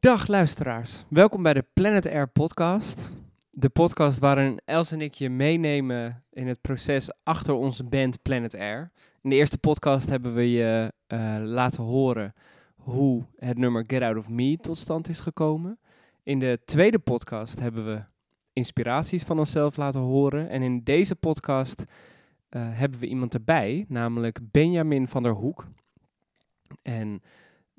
[0.00, 3.12] Dag luisteraars, welkom bij de Planet Air podcast.
[3.50, 8.54] De podcast waarin Els en ik je meenemen in het proces achter onze band Planet
[8.54, 8.90] Air.
[9.22, 12.34] In de eerste podcast hebben we je uh, laten horen
[12.76, 15.78] hoe het nummer Get Out of Me tot stand is gekomen.
[16.22, 18.02] In de tweede podcast hebben we
[18.52, 20.48] inspiraties van onszelf laten horen.
[20.48, 21.84] En in deze podcast
[22.50, 25.66] uh, hebben we iemand erbij, namelijk Benjamin van der Hoek.
[26.82, 27.22] En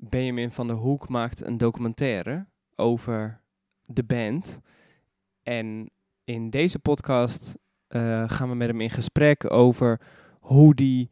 [0.08, 2.46] Benjamin van der Hoek maakt een documentaire
[2.76, 3.40] over
[3.82, 4.60] de band.
[5.42, 5.90] En
[6.24, 7.58] in deze podcast
[7.88, 10.00] uh, gaan we met hem in gesprek over
[10.40, 11.10] hoe die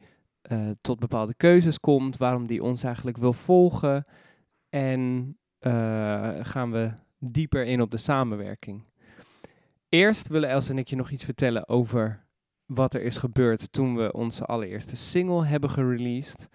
[0.53, 4.05] uh, tot bepaalde keuzes komt, waarom die ons eigenlijk wil volgen.
[4.69, 8.85] En uh, gaan we dieper in op de samenwerking.
[9.89, 12.27] Eerst willen Els en ik je nog iets vertellen over
[12.67, 16.49] wat er is gebeurd toen we onze allereerste single hebben gereleased.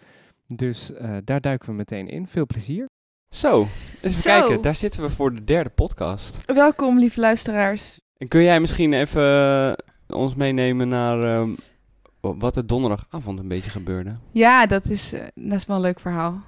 [0.47, 2.27] Dus uh, daar duiken we meteen in.
[2.27, 2.85] Veel plezier.
[3.29, 3.67] Zo,
[4.01, 4.29] even Zo.
[4.29, 4.61] kijken.
[4.61, 6.45] Daar zitten we voor de derde podcast.
[6.45, 7.99] Welkom, lieve luisteraars.
[8.17, 9.73] En kun jij misschien even uh,
[10.07, 11.49] ons meenemen naar uh,
[12.19, 14.15] wat er donderdagavond een beetje gebeurde?
[14.31, 16.41] Ja, dat is, uh, dat is wel een leuk verhaal.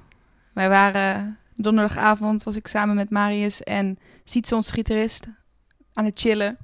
[0.54, 5.28] Wij waren donderdagavond, was ik samen met Marius en Sietse, ons gitarist,
[5.94, 6.58] aan het chillen.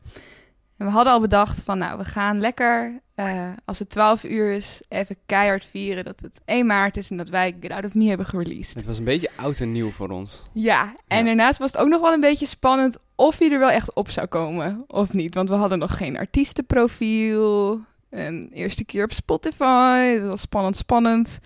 [0.78, 4.52] En we hadden al bedacht van, nou, we gaan lekker, uh, als het 12 uur
[4.52, 7.96] is, even keihard vieren dat het 1 maart is en dat wij Get Out of
[7.96, 8.76] Me hebben gereleased.
[8.76, 10.44] Het was een beetje oud en nieuw voor ons.
[10.54, 11.24] Ja, en ja.
[11.24, 14.10] daarnaast was het ook nog wel een beetje spannend of hij er wel echt op
[14.10, 15.36] zou komen of niet.
[15.36, 21.40] Want we hadden nog geen artiestenprofiel, een eerste keer op Spotify, het was spannend, spannend.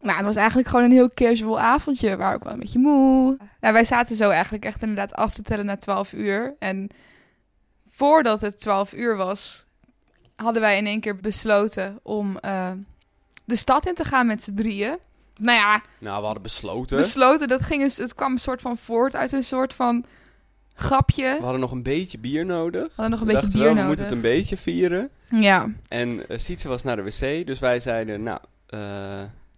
[0.00, 3.36] Nou, het was eigenlijk gewoon een heel casual avondje, waar ook wel een beetje moe.
[3.60, 6.56] Nou, wij zaten zo eigenlijk echt inderdaad af te tellen naar 12 uur.
[6.58, 6.88] En
[7.88, 9.66] voordat het 12 uur was,
[10.42, 12.70] hadden wij in één keer besloten om uh,
[13.44, 14.98] de stad in te gaan met z'n drieën.
[15.38, 15.82] Nou ja.
[15.98, 16.96] Nou, we hadden besloten.
[16.96, 20.04] Besloten, dat ging eens, het kwam een soort van voort uit een soort van
[20.74, 21.34] grapje.
[21.36, 22.86] We hadden nog een beetje bier nodig.
[22.86, 23.82] We hadden nog een we beetje bier wel, nodig.
[23.82, 25.10] We moeten het een beetje vieren.
[25.30, 25.72] Ja.
[25.88, 28.38] En uh, Sietse was naar de wc, dus wij zeiden, nou...
[28.70, 28.80] Uh,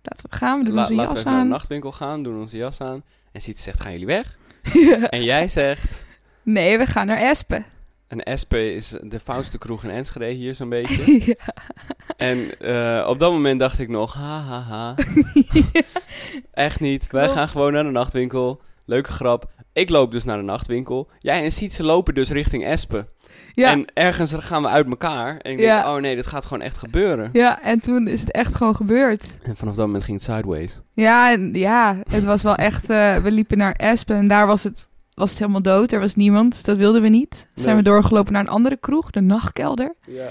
[0.02, 1.34] laten we gaan, we doen la onze laten jas we aan.
[1.34, 3.02] naar de nachtwinkel gaan, doen onze jas aan.
[3.32, 4.36] En Sietse zegt, gaan jullie weg?
[4.72, 5.08] ja.
[5.16, 6.04] En jij zegt...
[6.42, 7.64] Nee, we gaan naar Espen.
[8.10, 11.22] En Espe is de foutste kroeg in Enschede hier zo'n beetje.
[11.36, 11.54] ja.
[12.16, 14.94] En uh, op dat moment dacht ik nog, ha ha ha.
[16.52, 17.06] Echt niet.
[17.10, 18.60] Wij gaan gewoon naar de nachtwinkel.
[18.84, 19.50] Leuke grap.
[19.72, 21.08] Ik loop dus naar de nachtwinkel.
[21.18, 23.06] Jij en Sietse lopen dus richting Espe.
[23.54, 23.70] Ja.
[23.70, 25.36] En ergens gaan we uit elkaar.
[25.36, 25.82] En ik Ja.
[25.82, 27.30] denk, oh nee, dit gaat gewoon echt gebeuren.
[27.32, 29.38] ja, en toen is het echt gewoon gebeurd.
[29.42, 30.80] En vanaf dat moment ging het sideways.
[30.94, 32.90] Ja, en- ja het was wel echt...
[32.90, 34.88] eh, we liepen naar Espen en daar was het,
[35.20, 35.92] was het helemaal dood.
[35.92, 37.48] Er was niemand, dat wilden we niet.
[37.54, 37.76] Zijn Nee.
[37.76, 39.94] we doorgelopen naar een andere kroeg, de Nachtkelder.
[40.06, 40.30] Ja.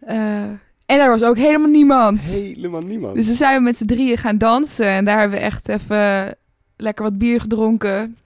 [0.00, 0.42] Eh,
[0.86, 2.22] en daar was ook helemaal niemand.
[2.22, 3.14] Helemaal niemand.
[3.14, 4.86] Dus toen zijn we met z'n drieën gaan dansen.
[4.86, 6.34] En daar hebben we echt even
[6.76, 8.16] lekker wat bier gedronken.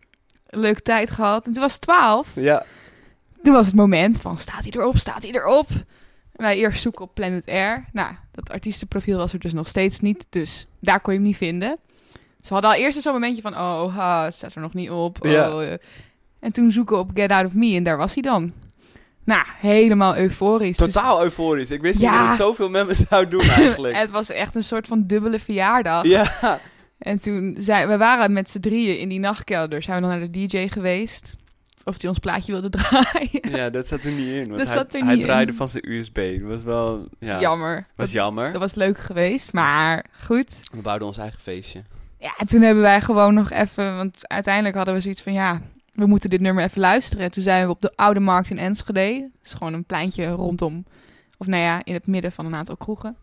[0.49, 1.47] Leuke tijd gehad.
[1.47, 2.35] En toen was het twaalf.
[2.35, 2.65] Ja.
[3.43, 5.67] Toen was het moment van, staat hij erop, staat hij erop?
[6.33, 7.85] Wij eerst zoeken op Planet Air.
[7.93, 10.27] Nou, dat artiestenprofiel was er dus nog steeds niet.
[10.31, 11.77] Dus daar kon je hem niet vinden.
[12.41, 15.25] Ze hadden al eerst zo'n momentje van, oh, ha, het staat er nog niet op.
[15.25, 15.49] Oh, Ja.
[15.49, 15.73] eh.
[16.41, 18.53] En toen zoeken we op Get Out of Me en daar was hij dan.
[19.25, 20.77] Nou, helemaal euforisch.
[20.77, 21.71] Dus- Totaal euforisch.
[21.71, 22.11] Ik wist Ja.
[22.11, 23.97] niet dat het zoveel met me zou doen eigenlijk.
[24.05, 26.05] het was echt een soort van dubbele verjaardag.
[26.05, 26.61] ja.
[26.99, 29.83] En toen zijn we waren met z'n drieën in die nachtkelder.
[29.83, 31.37] Zijn we dan naar de DJ geweest.
[31.85, 33.51] Of die ons plaatje wilde draaien.
[33.51, 34.47] ja, dat zat er niet in.
[34.47, 35.57] Want Dat hij, zat er hij niet draaide in.
[35.57, 36.15] van zijn USB.
[36.41, 37.09] Dat was wel...
[37.19, 37.75] Ja, Jammer.
[37.75, 38.53] was dat, jammer.
[38.53, 39.53] dat was leuk geweest.
[39.53, 40.61] Maar goed.
[40.73, 41.83] We bouwden ons eigen feestje.
[42.19, 43.97] Ja, toen hebben wij gewoon nog even...
[43.97, 45.33] Want uiteindelijk hadden we zoiets van...
[45.33, 45.61] Ja,
[45.93, 47.25] we moeten dit nummer even luisteren.
[47.25, 49.21] En toen zijn we op de Oude Markt in Enschede.
[49.21, 50.85] Dat is gewoon een pleintje rondom...
[51.39, 53.17] Of nou ja, in het midden van een aantal kroegen.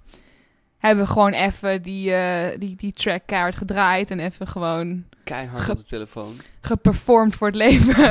[0.78, 3.24] Hebben we gewoon even die, eh, die, die track
[3.56, 4.12] gedraaid.
[4.12, 6.36] En even gewoon Keihard op de telefoon.
[6.62, 7.96] geperformed voor het leven.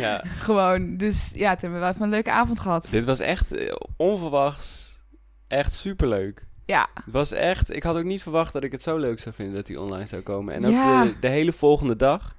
[0.00, 0.24] Ja.
[0.46, 2.88] Gewoon, dus ja, toen hebben we even een leuke avond gehad.
[2.90, 5.00] Dit was echt eh, onverwachts.
[5.48, 6.46] Echt superleuk.
[6.66, 7.76] Ja, Het was echt...
[7.76, 10.06] Ik had ook niet verwacht dat ik het zo leuk zou vinden dat hij online
[10.06, 10.54] zou komen.
[10.54, 11.04] En ook Ja.
[11.04, 12.34] de, de hele volgende dag.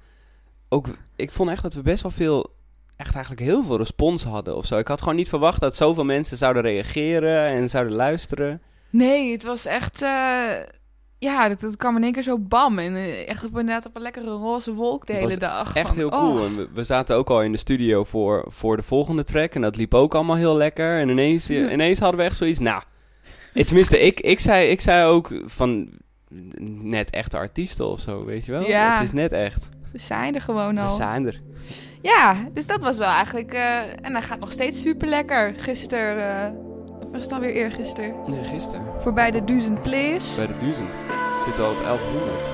[0.68, 2.54] Ook, ik vond echt dat we best wel veel...
[2.96, 4.78] Echt eigenlijk heel veel respons hadden of zo.
[4.78, 8.62] Ik had gewoon niet verwacht dat zoveel mensen zouden reageren en zouden luisteren.
[8.90, 10.44] nee, het was echt, eh,
[11.18, 12.78] ja, dat, dat kwam in één keer zo bam.
[12.78, 15.74] En eh, echt op, inderdaad op een lekkere roze wolk de Het hele dag.
[15.74, 16.18] Echt Van, heel oh.
[16.20, 16.44] cool.
[16.44, 19.54] En we, we zaten ook al in de studio voor, voor de volgende track.
[19.54, 20.98] En dat liep ook allemaal heel lekker.
[21.00, 22.58] En ineens, hadden we echt zoiets.
[22.58, 22.82] Nou,
[23.64, 25.88] tenminste, ik, ik, zei, ik zei ook van
[26.82, 28.66] net echte artiesten of zo, weet je wel?
[28.66, 28.92] Ja.
[28.94, 29.68] Het is net echt.
[29.92, 30.88] We zijn er gewoon We al.
[30.88, 31.40] zijn er.
[32.02, 35.54] Ja, dus dat was wel eigenlijk, eh, en hij gaat nog steeds super lekker.
[35.56, 36.50] Gisteren, eh,
[37.02, 38.14] of was het alweer eergisteren?
[38.26, 38.84] Nee, gisteren.
[38.98, 40.36] Voorbij de Duizend Plays.
[40.36, 40.98] Bij de duizend.
[41.44, 42.48] Zitten we al op 1100.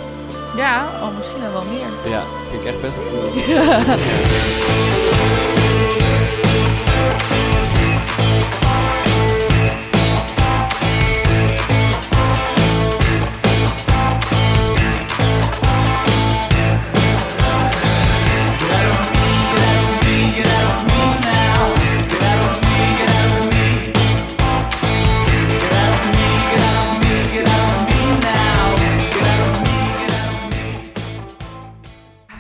[0.57, 2.11] Ja, oh, misschien dan wel meer.
[2.11, 3.33] Ja, vind ik echt best wel cool.
[3.49, 3.99] Ja.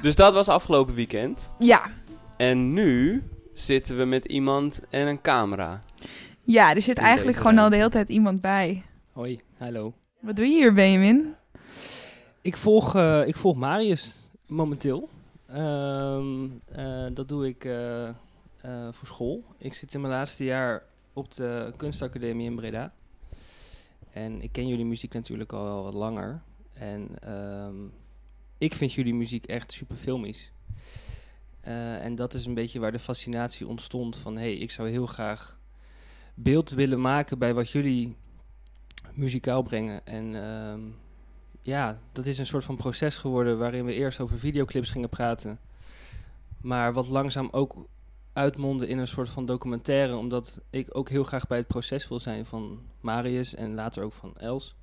[0.03, 1.53] Dus dat was afgelopen weekend.
[1.59, 1.91] ja.
[2.37, 3.23] En nu
[3.53, 5.83] zitten we met iemand en een camera.
[6.43, 8.83] Ja, er zit In eigenlijk gewoon al de hele tijd iemand bij.
[9.13, 9.95] Hoi, hallo.
[10.21, 11.35] Wat doe je hier, Benjamin?
[12.41, 15.09] Ik volg, eh, ik volg Marius momenteel.
[15.47, 18.15] Ehm, eh, dat doe ik eh, eh,
[18.91, 19.45] voor school.
[19.59, 20.83] Ik zit in mijn laatste jaar
[21.13, 22.93] op de kunstacademie in Breda.
[24.13, 26.43] En ik ken jullie muziek natuurlijk al wel wat langer.
[26.73, 27.75] En ehm,
[28.63, 30.53] ik vind jullie muziek echt super filmisch.
[31.61, 34.37] Eh, en dat is een beetje waar de fascinatie ontstond van...
[34.37, 35.59] hé, hey, ik zou heel graag
[36.35, 38.17] beeld willen maken bij wat jullie
[39.13, 40.07] muzikaal brengen.
[40.07, 40.81] En ehm,
[41.63, 45.61] ja, dat is een soort van proces geworden waarin we eerst over videoclips gingen praten.
[46.61, 47.87] Maar wat langzaam ook
[48.33, 52.21] uitmondde in een soort van documentaire, omdat ik ook heel graag bij het proces wil
[52.21, 54.75] zijn van Marius en later ook van Els.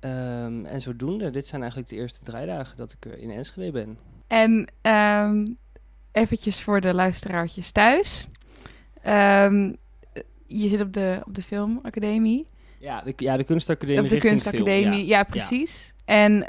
[0.00, 3.98] Ehm, en zodoende, dit zijn eigenlijk de eerste draaidagen dat ik er in Enschede ben.
[4.26, 5.44] En ehm
[6.12, 8.26] eventjes voor de luisteraartjes thuis.
[9.02, 9.72] Ehm,
[10.46, 12.46] je zit op de, op de filmacademie.
[12.78, 15.24] Ja, de, ja, de kunstacademie Of de richting film, kunstacademie, ja, ja.
[15.24, 15.94] precies.
[16.04, 16.44] En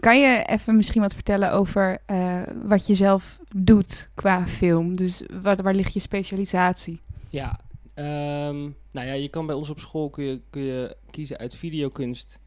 [0.00, 4.96] kan je even misschien wat vertellen over eh, wat je zelf doet qua film?
[4.96, 7.00] Dus wat, waar ligt je specialisatie?
[7.28, 7.58] Ja,
[7.96, 8.60] ehm,
[8.90, 12.40] nou ja, je kan bij ons op school kun je, kun je kiezen uit videokunst,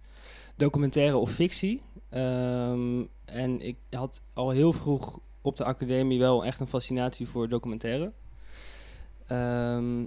[0.56, 1.82] documentaire of fictie.
[2.10, 7.48] Ehm, en ik had al heel vroeg op de academie wel echt een fascinatie voor
[7.48, 8.12] documentaire.
[9.28, 10.06] Ehm,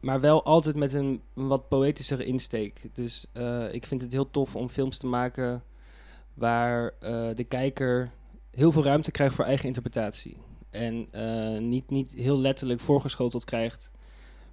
[0.00, 2.88] maar wel altijd met een wat poëtischere insteek.
[2.92, 5.62] Dus eh, ik vind het heel tof om films te maken
[6.34, 8.10] waar eh, de kijker
[8.50, 10.36] heel veel ruimte krijgt voor eigen interpretatie.
[10.70, 13.90] En eh, niet, niet heel letterlijk voorgeschoteld krijgt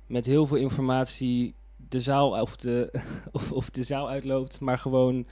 [0.07, 1.55] met heel veel informatie
[1.89, 5.27] de zaal of de, of, of de zaal uitloopt, maar gewoon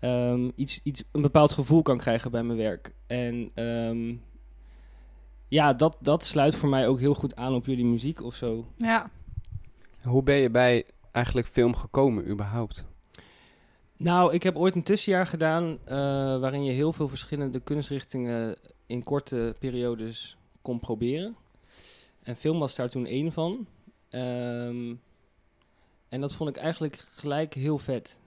[0.00, 2.94] ehm, iets, iets, een bepaald gevoel kan krijgen bij mijn werk.
[3.06, 4.14] En ehm,
[5.48, 8.64] ja, dat, dat sluit voor mij ook heel goed aan op jullie muziek of zo.
[8.76, 9.10] Ja.
[10.02, 12.84] Hoe ben je bij eigenlijk film gekomen überhaupt?
[13.96, 15.96] Nou, ik heb ooit een tussenjaar gedaan eh,
[16.40, 18.56] waarin je heel veel verschillende kunstrichtingen
[18.86, 21.36] in korte periodes kon proberen.
[22.22, 23.66] En film was daar toen één van.
[24.08, 24.94] Ehm,
[26.08, 28.18] en dat vond ik eigenlijk gelijk heel vet.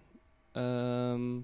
[0.51, 1.39] Ehm,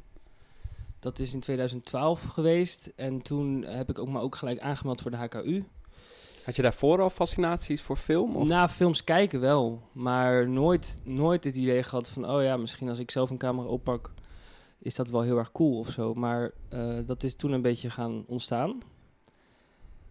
[0.99, 2.91] dat is in 2012 geweest.
[2.95, 5.63] En toen heb ik ook maar ook gelijk aangemeld voor de HKU.
[6.47, 8.35] Had je daarvoor al fascinaties voor film?
[8.35, 8.47] Of?
[8.47, 12.29] Na films kijken wel, maar nooit, nooit het idee gehad van...
[12.29, 14.11] oh ja, misschien als ik zelf een camera oppak,
[14.79, 16.13] is dat wel heel erg cool of zo.
[16.13, 18.79] Maar eh, dat is toen een beetje gaan ontstaan.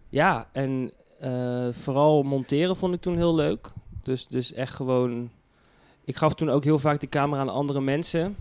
[0.09, 3.73] Ja, en eh, vooral monteren vond ik toen heel leuk.
[4.07, 5.31] Dus, dus echt gewoon...
[6.05, 8.37] Ik gaf toen ook heel vaak de camera aan andere mensen.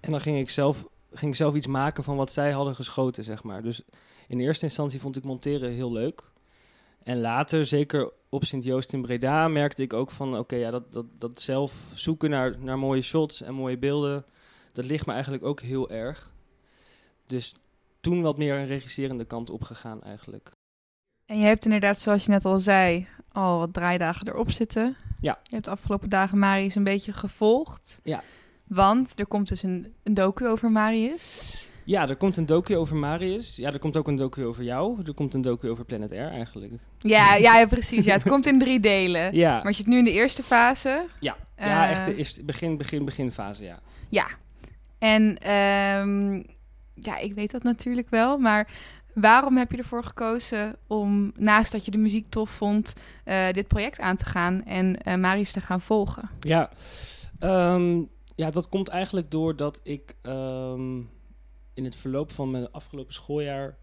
[0.00, 3.42] En dan ging ik zelf, ging zelf iets maken van wat zij hadden geschoten, zeg
[3.42, 3.62] maar.
[3.62, 3.82] Dus
[4.28, 6.22] in eerste instantie vond ik monteren heel leuk.
[7.02, 10.38] En later, zeker op Sint-Joost in Breda, merkte ik ook van...
[10.38, 14.24] oké, ja, dat, dat, dat zelf zoeken naar, naar mooie shots en mooie beelden...
[14.72, 16.32] dat ligt me eigenlijk ook heel erg.
[17.26, 17.54] Dus
[18.00, 20.52] toen wat meer een regisserende kant opgegaan eigenlijk.
[21.32, 24.96] En je hebt inderdaad, zoals je net al zei, al wat draaidagen erop zitten.
[25.20, 25.38] Ja.
[25.42, 28.00] Je hebt de afgelopen dagen Marius een beetje gevolgd.
[28.04, 28.22] Ja.
[28.66, 31.66] Want er komt dus een, een docu over Marius.
[31.84, 33.56] Ja, er komt een docu over Marius.
[33.56, 35.00] Ja, er komt ook een docu over jou.
[35.06, 36.72] Er komt een docu over Planet Air eigenlijk.
[36.98, 38.04] Ja, ja, ja, precies.
[38.04, 39.34] Ja, het komt in drie delen.
[39.34, 41.04] Ja, Maar je zit nu in de eerste fase.
[41.20, 41.36] ja.
[41.56, 43.78] ja Eh, echt de eerste- begin, begin, beginfase, ja.
[44.08, 44.26] Ja.
[44.98, 46.34] En ehm,
[46.94, 48.38] ja, ik weet dat natuurlijk wel.
[48.38, 48.68] Maar
[49.14, 52.92] waarom heb je ervoor gekozen om, naast dat je de muziek tof vond,
[53.24, 56.30] eh, dit project aan te gaan en eh Marius te gaan volgen?
[56.40, 56.70] Ja,
[57.38, 58.02] ehm,
[58.34, 60.96] ja, dat komt eigenlijk doordat ik ehm,
[61.74, 63.76] in het verloop van mijn afgelopen schooljaar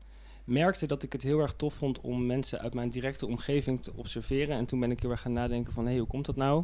[0.43, 3.91] merkte dat ik het heel erg tof vond om mensen uit mijn directe omgeving te
[3.95, 4.57] observeren.
[4.57, 6.63] En toen ben ik heel erg gaan nadenken van, hé, hey, hoe komt dat nou?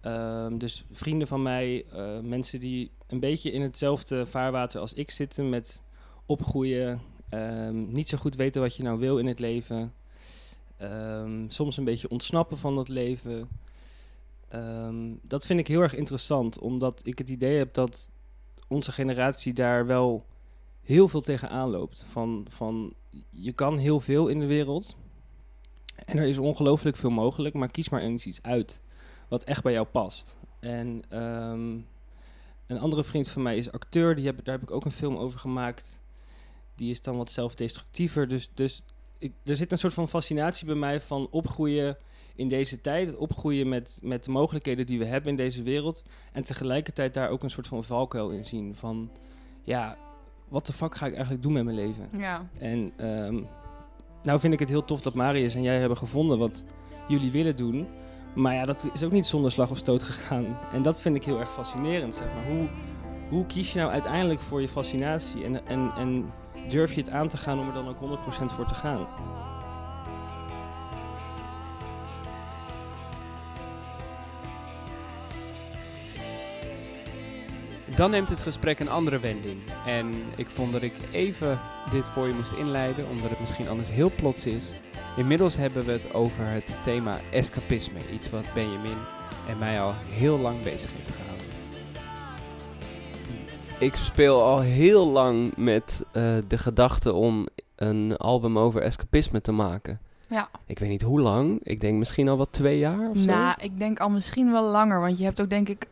[0.00, 5.10] Ehm, dus vrienden van mij, eh, mensen die een beetje in hetzelfde vaarwater als ik
[5.10, 5.82] zitten met
[6.26, 9.92] opgroeien, ehm, niet zo goed weten wat je nou wil in het leven,
[10.78, 13.48] Ehm, soms een beetje ontsnappen van dat leven.
[14.48, 18.10] Ehm, dat vind ik heel erg interessant, omdat ik het idee heb dat
[18.68, 20.24] onze generatie daar wel
[20.82, 22.04] heel veel tegenaan loopt.
[22.10, 22.94] Van, van
[23.30, 24.96] je kan heel veel in de wereld.
[26.04, 28.80] En er is ongelooflijk veel mogelijk, maar kies maar eens iets uit
[29.28, 30.36] wat echt bij jou past.
[30.60, 31.02] En
[32.66, 35.16] een andere vriend van mij is acteur, die heb, daar heb ik ook een film
[35.16, 36.00] over gemaakt.
[36.78, 38.28] Die is dan wat zelfdestructiever.
[38.28, 38.82] Dus, dus
[39.18, 41.96] ik, er zit een soort van fascinatie bij mij van opgroeien
[42.34, 43.16] in deze tijd.
[43.16, 46.02] Opgroeien met, met de mogelijkheden die we hebben in deze wereld.
[46.32, 48.74] En tegelijkertijd daar ook een soort van valkuil in zien.
[48.76, 49.10] Van
[49.62, 49.98] ja,
[50.48, 52.08] wat de fuck ga ik eigenlijk doen met mijn leven?
[52.12, 52.48] Ja.
[52.58, 53.40] En ehm,
[54.22, 56.64] nou vind ik het heel tof dat Marius en jij hebben gevonden wat
[57.08, 57.86] jullie willen doen.
[58.34, 60.58] Maar ja, dat is ook niet zonder slag of stoot gegaan.
[60.72, 62.46] En dat vind ik heel erg fascinerend, zeg maar.
[62.46, 62.68] Hoe,
[63.28, 65.44] hoe kies je nou uiteindelijk voor je fascinatie?
[65.44, 66.32] En, en, en
[66.68, 69.06] durf je het aan te gaan om er dan ook 100% voor te gaan?
[77.98, 79.60] Dan neemt het gesprek een andere wending.
[79.86, 81.60] En ik vond dat ik even
[81.90, 84.74] dit voor je moest inleiden, omdat het misschien anders heel plots is.
[85.16, 87.98] Inmiddels hebben we het over het thema escapisme.
[88.12, 88.96] Iets wat Benjamin
[89.48, 91.27] en mij al heel lang bezig heeft gehouden.
[93.80, 99.52] Ik speel al heel lang met eh, de gedachte om een album over escapisme te
[99.52, 100.00] maken.
[100.28, 100.48] Ja.
[100.66, 101.60] Ik weet niet hoe lang.
[101.62, 103.24] Ik denk misschien al wat twee jaar of zo.
[103.24, 105.00] Nou, ik denk al misschien wel langer.
[105.00, 105.86] Want je hebt ook denk ik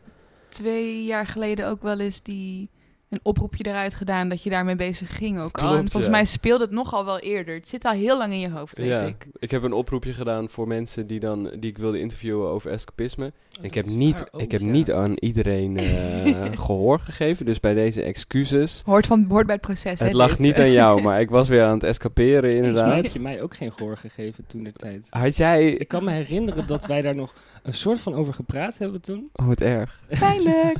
[0.49, 2.69] twee jaar geleden ook wel eens die
[3.09, 5.67] een oproepje eruit gedaan dat je daarmee bezig ging ook al.
[5.67, 6.11] En Klopt, volgens ja.
[6.11, 7.55] mij speelde het nogal wel eerder.
[7.55, 9.27] Het zit al heel lang in je hoofd, weet ja, ik.
[9.39, 13.31] ik heb een oproepje gedaan voor mensen die, dan, die ik wilde interviewen over escapisme.
[13.57, 18.01] En ik heb niet, ik heb niet aan iedereen eh, gehoor gegeven, dus bij deze
[18.01, 18.81] excuses.
[18.85, 20.39] Hoort, van, hoort bij het proces, hè, Het lag dit.
[20.39, 23.03] niet aan jou, maar ik was weer aan het escaperen Volgens inderdaad.
[23.03, 25.05] heb je mij ook geen gehoor gegeven toen de tijd.
[25.09, 25.71] Had jij...
[25.71, 27.33] Ik kan me herinneren dat wij daar nog
[27.63, 29.29] een soort van over gepraat hebben toen.
[29.33, 29.99] Oh, wat erg.
[30.19, 30.77] Pijnlijk.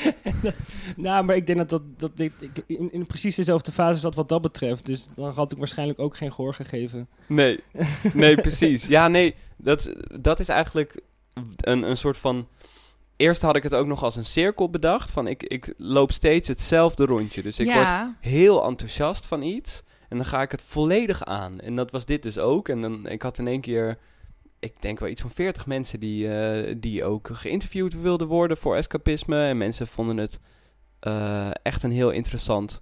[0.96, 4.14] nou, maar ik denk dat, dat, dat dit ik in, in precies dezelfde fase zat
[4.14, 4.86] wat dat betreft.
[4.86, 7.08] Dus dan had ik waarschijnlijk ook geen gehoor gegeven.
[7.26, 7.60] Nee,
[8.12, 8.86] nee, precies.
[8.86, 11.00] Ja, nee, dat, dat is eigenlijk
[11.56, 12.48] een, een soort van...
[13.16, 15.10] Eerst had ik het ook nog als een cirkel bedacht.
[15.10, 17.42] Van ik, ik loop steeds hetzelfde rondje.
[17.42, 17.88] Dus ik word
[18.20, 19.82] heel enthousiast van iets.
[20.08, 21.60] En dan ga ik het volledig aan.
[21.60, 22.68] En dat was dit dus ook.
[22.68, 23.98] En dan, ik had in één keer,
[24.58, 28.76] ik denk wel iets van 40 mensen die, eh, die ook geïnterviewd wilden worden voor
[28.76, 29.46] escapisme.
[29.46, 30.38] En mensen vonden het
[31.00, 32.80] eh, echt een heel interessant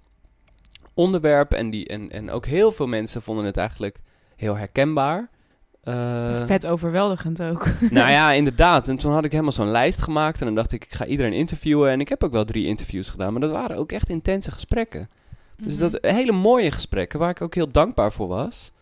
[0.94, 1.52] onderwerp.
[1.52, 3.98] En, die, en, en ook heel veel mensen vonden het eigenlijk
[4.37, 5.30] heel herkenbaar.
[5.82, 7.66] Eh, vet overweldigend ook.
[7.90, 8.88] nou ja, inderdaad.
[8.88, 10.40] En toen had ik helemaal zo'n lijst gemaakt.
[10.40, 11.90] En dan dacht ik, ik ga iedereen interviewen.
[11.90, 13.32] En ik heb ook wel drie interviews gedaan.
[13.32, 15.08] Maar dat waren ook echt intense gesprekken.
[15.56, 15.90] Dus Mhm.
[15.90, 18.72] dat hele mooie gesprekken, waar ik ook heel dankbaar voor was.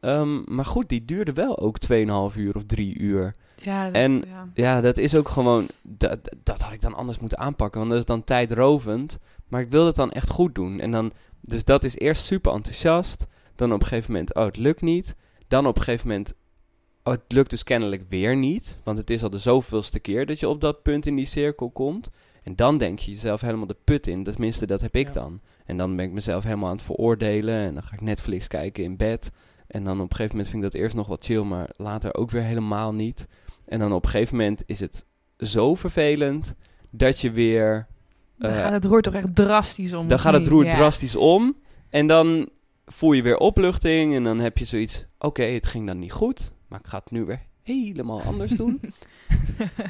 [0.00, 3.34] Ehm, maar goed, die duurden wel ook 2,5 uur of 3 uur.
[3.64, 4.48] Ja, dat, en- ja.
[4.54, 5.66] Ja, dat is ook gewoon...
[5.82, 9.18] Dat, dat had ik dan anders moeten aanpakken, want dat is dan tijdrovend.
[9.48, 10.80] Maar ik wil het dan echt goed doen.
[10.80, 13.26] En dan, dus dat is eerst super enthousiast.
[13.56, 15.16] Dan op een gegeven moment, oh, het lukt niet.
[15.48, 16.34] Dan op een gegeven moment,
[17.02, 18.78] oh, het lukt dus kennelijk weer niet.
[18.82, 21.70] Want het is al de zoveelste keer dat je op dat punt in die cirkel
[21.70, 22.10] komt.
[22.42, 24.24] En dan denk je jezelf helemaal de put in.
[24.24, 25.12] Tenminste, dat heb ik Ja.
[25.12, 25.40] dan.
[25.64, 27.54] En dan ben ik mezelf helemaal aan het veroordelen.
[27.54, 29.30] En dan ga ik Netflix kijken in bed.
[29.66, 32.14] En dan op een gegeven moment vind ik dat eerst nog wat chill, maar later
[32.14, 33.26] ook weer helemaal niet.
[33.66, 35.04] En dan op een gegeven moment is het
[35.38, 36.54] zo vervelend
[36.90, 37.86] dat je weer.
[38.38, 40.08] Dan eh, gaat het roer toch echt drastisch om.
[40.08, 40.74] dan gaat het roer Ja.
[40.74, 41.56] drastisch om.
[41.90, 42.48] En dan
[42.86, 44.14] voel je weer opluchting.
[44.14, 45.06] En dan heb je zoiets.
[45.18, 46.52] Oké, het ging dan niet goed.
[46.68, 48.80] Maar ik ga het nu weer helemaal anders doen.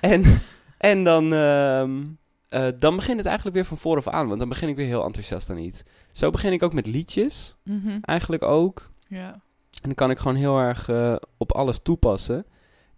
[0.00, 0.40] en,
[0.78, 2.02] en dan, ehm,
[2.48, 4.26] eh, dan begint het eigenlijk weer van vooraf aan.
[4.26, 5.82] Want dan begin ik weer heel enthousiast aan iets.
[6.12, 7.56] Zo begin ik ook met liedjes.
[7.62, 7.98] Mhm.
[8.00, 8.90] Eigenlijk ook.
[9.08, 9.32] Ja.
[9.70, 12.46] En dan kan ik gewoon heel erg eh, op alles toepassen.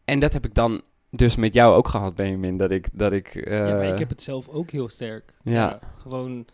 [0.06, 2.56] En dat heb ik dan dus met jou ook gehad, Benjamin.
[2.56, 2.88] Dat ik...
[2.92, 5.34] Dat ik ja, maar eh, ik heb het zelf ook heel sterk.
[5.42, 5.78] Ja.
[5.96, 6.46] gewoon...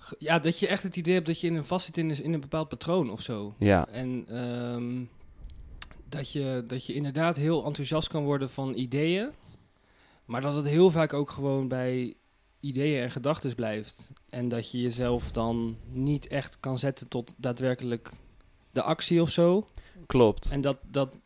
[0.00, 2.10] g- Ja, dat je echt het idee hebt dat je in een vast zit in
[2.10, 3.54] een, in een bepaald patroon of zo.
[3.58, 5.00] Ja, En ehm,
[6.08, 9.30] dat, je, dat je inderdaad heel enthousiast kan worden van ideeën.
[10.24, 12.14] Maar dat het heel vaak ook gewoon bij
[12.60, 14.10] ideeën en gedachten blijft.
[14.28, 18.10] En dat je jezelf dan niet echt kan zetten tot daadwerkelijk
[18.70, 19.68] de actie of zo.
[20.06, 20.50] klopt.
[20.50, 21.18] En dat, dat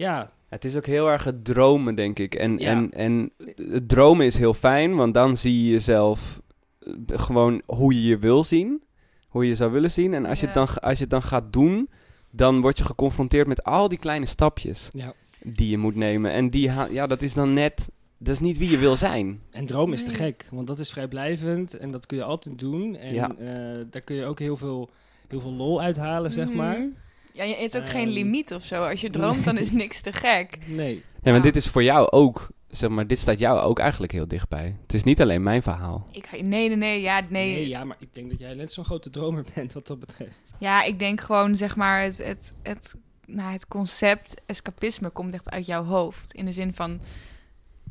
[0.00, 2.34] ja, Het is ook heel erg het dromen, denk ik.
[2.34, 2.66] En, Ja.
[2.70, 3.30] en, en
[3.70, 6.40] het dromen is heel fijn, want dan zie je jezelf
[6.78, 8.82] eh, gewoon hoe je je wil zien.
[9.28, 10.14] Hoe je je zou willen zien.
[10.14, 11.88] En als, je, het dan, als je het dan gaat doen,
[12.30, 15.12] dan word je geconfronteerd met al die kleine stapjes ja.
[15.42, 16.30] die je moet nemen.
[16.32, 17.88] En die, ja, dat is dan net,
[18.18, 19.40] dat is niet wie je wil zijn.
[19.50, 22.96] En droom is te gek, want dat is vrijblijvend en dat kun je altijd doen.
[22.96, 23.30] En Ja.
[23.38, 24.90] eh, daar kun je ook heel veel,
[25.28, 26.88] heel veel lol uithalen, zeg maar.
[27.32, 28.82] Ja, je- het is ook geen Ehm, limiet of zo.
[28.88, 30.58] Als je droomt, dan is niks te gek.
[30.66, 30.76] Nee.
[30.76, 31.40] Nee, maar Ja.
[31.40, 34.76] dit is voor jou ook zeg maar, dit staat jou ook eigenlijk heel dichtbij.
[34.82, 36.06] Het is niet alleen mijn verhaal.
[36.12, 37.52] Ik, nee, nee, nee, ja, nee.
[37.54, 40.52] Nee, ja, maar ik denk dat jij net zo'n grote dromer bent wat dat betreft.
[40.58, 42.94] Ja, ik denk gewoon, zeg maar, het, het, het,
[43.26, 46.34] nou, het concept escapisme komt echt uit jouw hoofd.
[46.34, 47.00] In de zin van,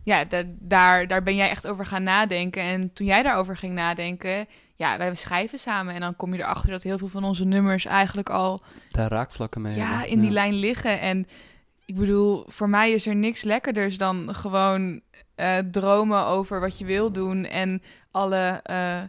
[0.03, 2.61] ja, da- daar, daar ben jij echt over gaan nadenken.
[2.61, 4.47] En toen jij daarover ging nadenken,
[4.79, 5.93] ja, wij schrijven samen.
[5.93, 9.61] En dan kom je erachter dat heel veel van onze nummers eigenlijk al Daar raakvlakken
[9.61, 10.09] mee ja, hebben.
[10.09, 10.99] in die lijn liggen.
[10.99, 11.27] En
[11.85, 15.01] ik bedoel, voor mij is er niks lekkerders dan gewoon
[15.35, 17.45] eh, dromen over wat je wil doen.
[17.45, 17.81] En
[18.11, 19.01] alle, eh,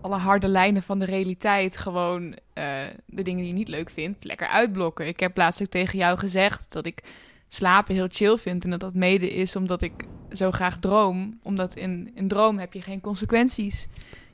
[0.00, 2.64] alle harde lijnen van de realiteit, gewoon eh,
[3.06, 5.06] de dingen die je niet leuk vindt, lekker uitblokken.
[5.06, 7.02] Ik heb laatst ook tegen jou gezegd dat ik
[7.48, 8.64] slapen heel chill vind.
[8.64, 9.92] En dat dat mede is omdat ik
[10.32, 11.38] zo graag droom.
[11.42, 13.88] Omdat in, in droom heb je geen consequenties.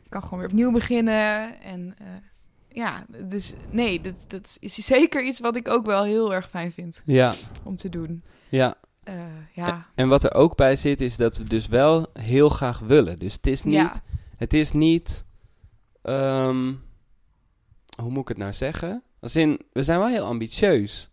[0.08, 1.60] Je kan gewoon weer opnieuw beginnen.
[1.60, 2.06] En eh,
[2.68, 6.72] ja, dus nee, dat, dat is zeker iets wat ik ook wel heel erg fijn
[6.72, 7.34] vind Ja,
[7.64, 8.22] om te doen.
[8.48, 8.74] ja.
[9.04, 9.24] Eh,
[9.54, 9.86] ja.
[9.94, 13.18] En wat er ook bij zit, is dat we dus wel heel graag willen.
[13.18, 13.74] Dus het is niet...
[13.74, 13.92] Ja.
[14.36, 15.24] Het is niet...
[16.02, 16.72] ehm,
[18.02, 19.02] hoe moet ik het nou zeggen?
[19.20, 21.10] Als in, we zijn wel heel ambitieus.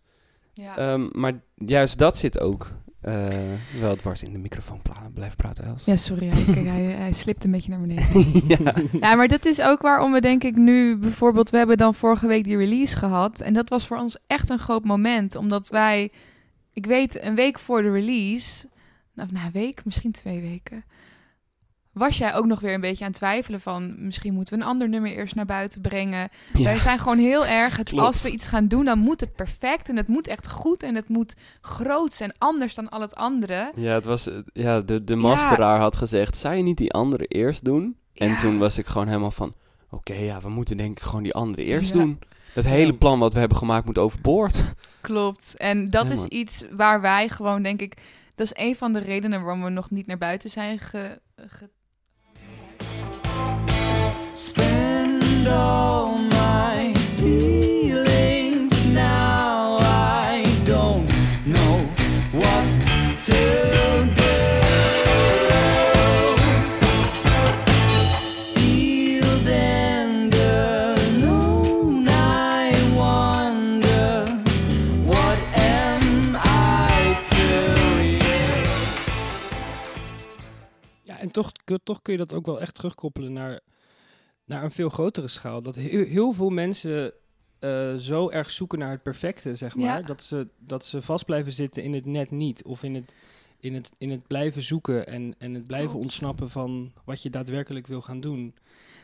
[0.52, 0.76] Ja.
[0.76, 2.70] Ehm, maar juist dat zit ook
[3.80, 4.82] wel dwars in de microfoon.
[4.82, 5.84] Pla blijf praten, Els.
[5.84, 8.06] ja, sorry, hij, kijk, hij, hij slipt een beetje naar beneden.
[8.64, 8.74] ja.
[9.00, 11.50] Ja, maar dat is ook waarom we denk ik nu bijvoorbeeld...
[11.50, 13.40] We hebben dan vorige week die release gehad.
[13.40, 15.36] En dat was voor ons echt een groot moment.
[15.36, 16.10] Omdat wij,
[16.72, 18.68] ik weet, een week voor de release...
[19.14, 20.84] Nou, na een week, misschien twee weken...
[21.98, 23.94] Was jij ook nog weer een beetje aan het twijfelen van...
[23.98, 26.28] Misschien moeten we een ander nummer eerst naar buiten brengen.
[26.52, 27.76] Wij zijn gewoon heel erg...
[27.76, 29.88] Het, als we iets gaan doen, dan moet het perfect.
[29.88, 30.82] En het moet echt goed.
[30.82, 33.72] En het moet groots en anders dan al het andere.
[33.74, 37.64] Ja, het was, ja de, de masteraar had gezegd, zou je niet die andere eerst
[37.64, 37.96] doen?
[38.14, 38.36] En Ja.
[38.38, 39.54] toen was ik gewoon helemaal van,
[39.90, 42.18] oké, ja, we moeten denk ik gewoon die andere eerst doen.
[42.52, 44.62] Het hele plan wat we hebben gemaakt moet overboord.
[45.00, 45.54] Klopt.
[45.56, 47.94] En dat is iets waar wij gewoon, denk ik...
[48.34, 51.20] Dat is een van de redenen waarom we nog niet naar buiten zijn ge...
[51.46, 51.70] ge-
[81.36, 83.60] toch, kun- toch kun je dat ook wel echt terugkoppelen naar,
[84.46, 85.62] naar een veel grotere schaal.
[85.62, 87.12] Dat heel, heel veel mensen
[87.58, 89.84] eh, zo erg zoeken naar het perfecte, zeg maar.
[89.84, 90.02] Ja.
[90.06, 92.64] Dat, ze, dat ze vast blijven zitten in het net niet.
[92.64, 93.14] Of in het,
[93.60, 96.04] in het, in het blijven zoeken en, en het blijven Klopt.
[96.04, 98.54] ontsnappen van wat je daadwerkelijk wil gaan doen.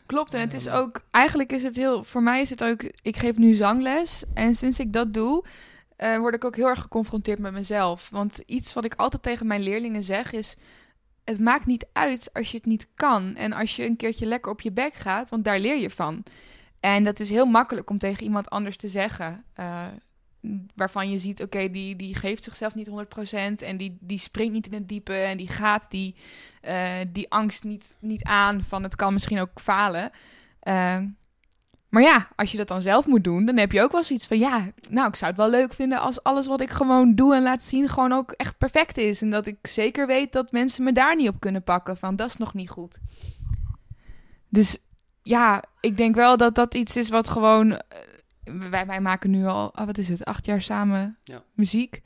[0.05, 0.77] Klopt, en het is Ja.
[0.77, 1.01] ook...
[1.11, 2.03] Eigenlijk is het heel...
[2.03, 2.83] Voor mij is het ook...
[3.01, 4.23] Ik geef nu zangles.
[4.33, 5.43] En sinds ik dat doe...
[5.95, 8.09] eh, word ik ook heel erg geconfronteerd met mezelf.
[8.09, 10.55] Want iets wat ik altijd tegen mijn leerlingen zeg is...
[11.25, 13.35] Het maakt niet uit als je het niet kan.
[13.35, 16.23] En als je een keertje lekker op je bek gaat, want daar leer je van.
[16.79, 19.43] En dat is heel makkelijk om tegen iemand anders te zeggen.
[19.53, 19.87] eh,
[20.75, 22.93] waarvan je ziet, oké, die, die geeft zichzelf niet 100%
[23.63, 26.15] en die, die springt niet in het diepe en die gaat die,
[26.61, 30.11] eh, die angst niet, niet aan van het kan misschien ook falen.
[30.59, 30.97] Eh,
[31.93, 34.27] maar ja, als je dat dan zelf moet doen, dan heb je ook wel zoiets
[34.27, 37.35] van, ja, nou, ik zou het wel leuk vinden als alles wat ik gewoon doe
[37.35, 39.21] en laat zien gewoon ook echt perfect is.
[39.21, 42.27] En dat ik zeker weet dat mensen me daar niet op kunnen pakken van, dat
[42.27, 42.99] is nog niet goed.
[44.49, 44.77] Dus
[45.21, 47.71] ja, ik denk wel dat dat iets is wat gewoon.
[47.71, 47.79] eh,
[48.69, 51.43] wij, wij maken nu al, ah, wat is het, acht jaar samen Ja.
[51.53, 52.01] muziek.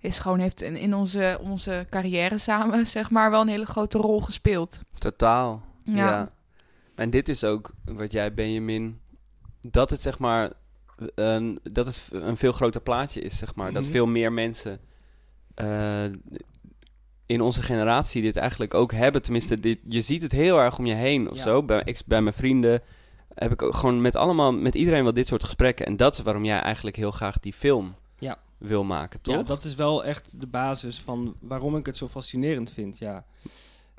[0.00, 3.98] Is gewoon heeft in, in onze, onze carrière samen, zeg maar, wel een hele grote
[3.98, 4.82] rol gespeeld.
[4.98, 5.62] Totaal.
[5.82, 5.94] Ja.
[5.94, 6.30] Ja.
[6.94, 9.00] En dit is ook wat jij, Benjamin,
[9.70, 10.52] dat het zeg maar
[11.14, 13.72] een, dat het een veel groter plaatje is, zeg maar.
[13.72, 13.90] Dat Mhm.
[13.92, 14.80] veel meer mensen
[15.54, 16.04] eh,
[17.26, 19.22] in onze generatie dit eigenlijk ook hebben.
[19.22, 21.42] Tenminste, dit, je ziet het heel erg om je heen of Ja.
[21.42, 21.62] zo.
[21.62, 22.82] Bij, ik, bij mijn vrienden
[23.34, 25.86] heb ik ook gewoon met allemaal, met iedereen wel dit soort gesprekken.
[25.86, 28.38] En dat is waarom jij eigenlijk heel graag die film Ja.
[28.58, 29.34] wil maken, toch?
[29.34, 32.98] Ja, dat is wel echt de basis van waarom ik het zo fascinerend vind.
[32.98, 33.24] Ja.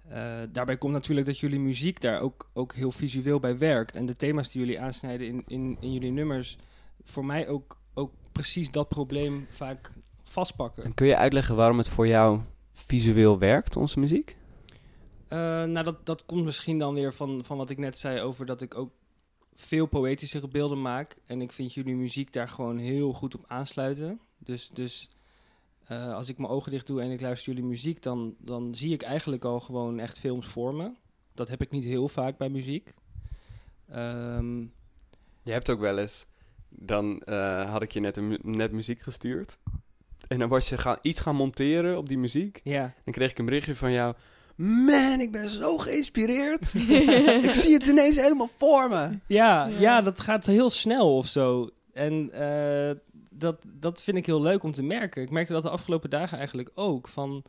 [0.10, 3.96] Eh, daarbij komt natuurlijk dat jullie muziek daar ook, ook heel visueel bij werkt.
[3.96, 6.58] En de thema's die jullie aansnijden in, in, in jullie nummers,
[7.04, 9.94] voor mij ook, ook precies dat probleem vaak
[10.24, 10.84] vastpakken.
[10.84, 12.40] En kun je uitleggen waarom het voor jou
[12.74, 14.38] visueel werkt, onze muziek?
[15.28, 18.46] Eh, nou, dat, dat komt misschien dan weer van, van wat ik net zei over
[18.46, 18.92] dat ik ook
[19.56, 21.18] veel poëtischere beelden maak.
[21.26, 24.20] En ik vind jullie muziek daar gewoon heel goed op aansluiten.
[24.38, 25.10] Dus, dus
[25.90, 28.94] eh, als ik mijn ogen dicht doe en ik luister jullie muziek, dan, dan zie
[28.94, 30.92] ik eigenlijk al gewoon echt films voor me.
[31.34, 32.94] Dat heb ik niet heel vaak bij muziek.
[33.90, 34.60] Ehm,
[35.44, 36.26] Je hebt ook wel eens,
[36.70, 39.58] dan eh, had ik je net, een mu- net muziek gestuurd.
[40.28, 42.60] En dan was je gaan, iets gaan monteren op die muziek.
[42.64, 42.94] Ja.
[43.04, 44.14] Dan kreeg ik een berichtje van jou.
[44.56, 46.74] Man, ik ben zo geïnspireerd.
[47.48, 48.96] ik zie het ineens helemaal voor me.
[48.96, 49.68] Ja, Ja.
[49.80, 50.02] ja.
[50.02, 51.70] dat gaat heel snel of zo.
[51.94, 52.96] En eh,
[53.40, 55.22] dat, dat vind ik heel leuk om te merken.
[55.22, 57.08] Ik merkte dat de afgelopen dagen eigenlijk ook.
[57.08, 57.44] Van,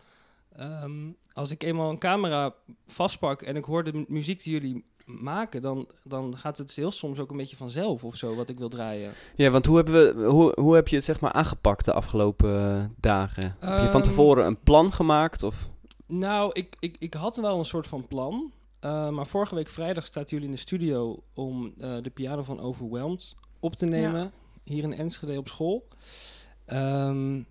[0.56, 2.54] ehm, als ik eenmaal een camera
[2.86, 5.62] vastpak en ik hoor de mu- muziek die jullie maken...
[5.62, 8.68] Dan, dan gaat het heel soms ook een beetje vanzelf of zo, wat ik wil
[8.68, 9.12] draaien.
[9.36, 12.76] Ja, want hoe, hebben we, hoe, hoe heb je het zeg maar aangepakt de afgelopen
[12.76, 13.42] eh, dagen?
[13.58, 15.42] heb je van Ehm, tevoren een plan gemaakt?
[15.42, 15.68] Of?
[16.06, 18.52] Nou, ik, ik, ik had wel een soort van plan.
[18.80, 22.60] Eh, maar vorige week vrijdag staat jullie in de studio om eh, de piano van
[22.60, 24.32] Overwhelmed op te nemen.
[24.64, 25.88] Hier in Enschede op school.
[26.66, 27.42] Ehm,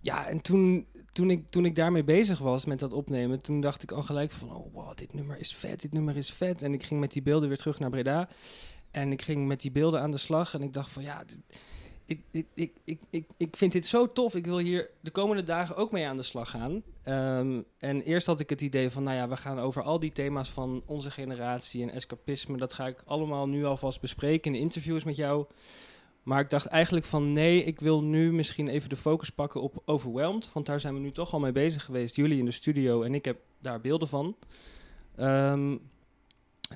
[0.00, 3.82] ja, en toen, toen, ik, toen ik daarmee bezig was met dat opnemen, toen dacht
[3.82, 6.62] ik al gelijk van, oh wow, dit nummer is vet, dit nummer is vet.
[6.62, 8.28] En ik ging met die beelden weer terug naar Breda.
[8.90, 11.22] En ik ging met die beelden aan de slag en ik dacht van, ja,
[12.10, 14.34] ik, ik, ik, ik, ik, ik vind dit zo tof.
[14.34, 16.82] Ik wil hier de komende dagen ook mee aan de slag gaan.
[17.02, 20.12] Ehm, en eerst had ik het idee van, nou ja, we gaan over al die
[20.12, 22.56] thema's van onze generatie en escapisme.
[22.56, 25.46] Dat ga ik allemaal nu alvast bespreken in interviews met jou.
[26.30, 29.82] Maar ik dacht eigenlijk van, nee, ik wil nu misschien even de focus pakken op
[29.84, 30.52] Overwhelmed.
[30.52, 32.16] Want daar zijn we nu toch al mee bezig geweest.
[32.16, 34.36] Jullie in de studio en ik heb daar beelden van.
[35.16, 35.76] Ehm,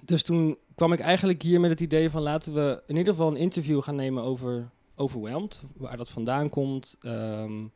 [0.02, 3.30] dus toen kwam ik eigenlijk hier met het idee van, laten we in ieder geval
[3.30, 5.62] een interview gaan nemen over Overwhelmed.
[5.76, 6.96] Waar dat vandaan komt.
[7.00, 7.66] ehm,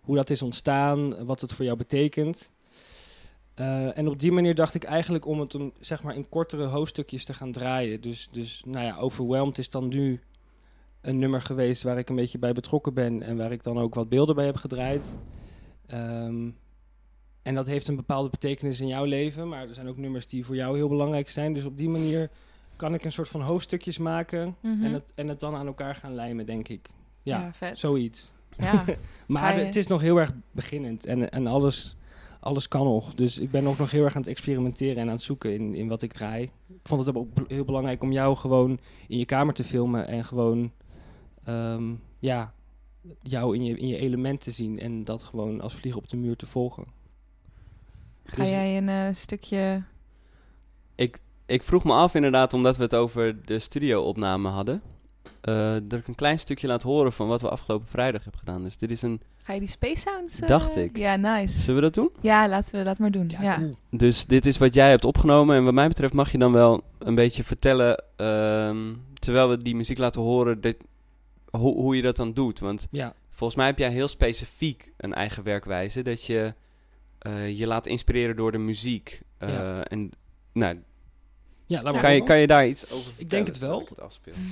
[0.00, 2.50] hoe dat is ontstaan, wat het voor jou betekent.
[3.54, 6.64] Eh, en op die manier dacht ik eigenlijk om het om, zeg maar in kortere
[6.64, 8.00] hoofdstukjes te gaan draaien.
[8.00, 10.20] Dus, dus nou ja, Overwhelmed is dan nu
[11.04, 13.94] een nummer geweest waar ik een beetje bij betrokken ben en waar ik dan ook
[13.94, 15.14] wat beelden bij heb gedraaid.
[15.86, 16.50] Ehm,
[17.42, 20.44] en dat heeft een bepaalde betekenis in jouw leven, maar er zijn ook nummers die
[20.44, 21.52] voor jou heel belangrijk zijn.
[21.52, 22.30] Dus op die manier
[22.76, 24.84] kan ik een soort van hoofdstukjes maken Mhm.
[24.84, 26.88] en, het, en het dan aan elkaar gaan lijmen, denk ik.
[27.22, 27.78] Ja, vet.
[27.78, 28.32] zoiets.
[28.56, 28.84] Ja.
[29.26, 31.96] Maar het is nog heel erg beginnend en, en alles,
[32.40, 33.14] alles kan nog.
[33.14, 35.74] Dus ik ben ook nog heel erg aan het experimenteren en aan het zoeken in,
[35.74, 36.42] in wat ik draai.
[36.68, 40.24] Ik vond het ook heel belangrijk om jou gewoon in je kamer te filmen en
[40.24, 40.72] gewoon
[41.44, 42.52] ehm, ja,
[43.22, 46.16] jou in je, in je element te zien en dat gewoon als vlieg op de
[46.16, 46.84] muur te volgen.
[48.24, 49.82] Ga Dus- jij een eh, stukje...
[50.94, 54.82] Ik, ik vroeg me af inderdaad, omdat we het over de studio-opname hadden...
[55.40, 58.62] eh, dat ik een klein stukje laat horen van wat we afgelopen vrijdag hebben gedaan.
[58.62, 59.20] Dus dit is een...
[59.36, 60.40] Ga je die Space Sounds...
[60.40, 60.96] eh, Dacht ik.
[60.96, 61.60] Ja, nice.
[61.60, 62.10] Zullen we dat doen?
[62.20, 63.30] Ja, laten we dat maar doen.
[63.40, 63.74] Ja, cool.
[63.90, 65.56] Dus dit is wat jij hebt opgenomen.
[65.56, 68.04] En wat mij betreft mag je dan wel een beetje vertellen...
[68.16, 70.76] ehm, terwijl we die muziek laten horen, dit,
[71.56, 72.58] hoe, hoe je dat dan doet.
[72.58, 76.02] Want Ja, volgens mij heb jij heel specifiek een eigen werkwijze.
[76.02, 76.54] Dat je
[77.18, 79.20] eh, je laat inspireren door de muziek.
[79.38, 79.84] Eh, Ja.
[79.84, 80.10] En
[80.52, 80.82] nou,
[81.66, 83.20] ja laat maar kan, je, kan je daar iets over vertellen?
[83.24, 83.80] Ik denk het wel.
[83.80, 84.34] ik het afspeel?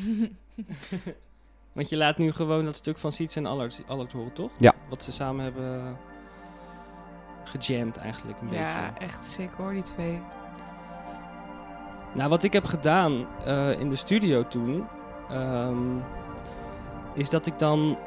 [1.73, 4.51] Want je laat nu gewoon dat stuk van Seeds en Allard, Allard horen, toch?
[4.59, 4.75] Ja.
[4.88, 5.97] Wat ze samen hebben
[7.45, 9.07] gejamd eigenlijk een ja beetje.
[9.07, 10.21] echt sick hoor, die twee.
[12.15, 14.85] Nou, wat ik heb gedaan eh, in de studio toen,
[15.29, 15.97] ehm,
[17.14, 17.98] is dat ik dan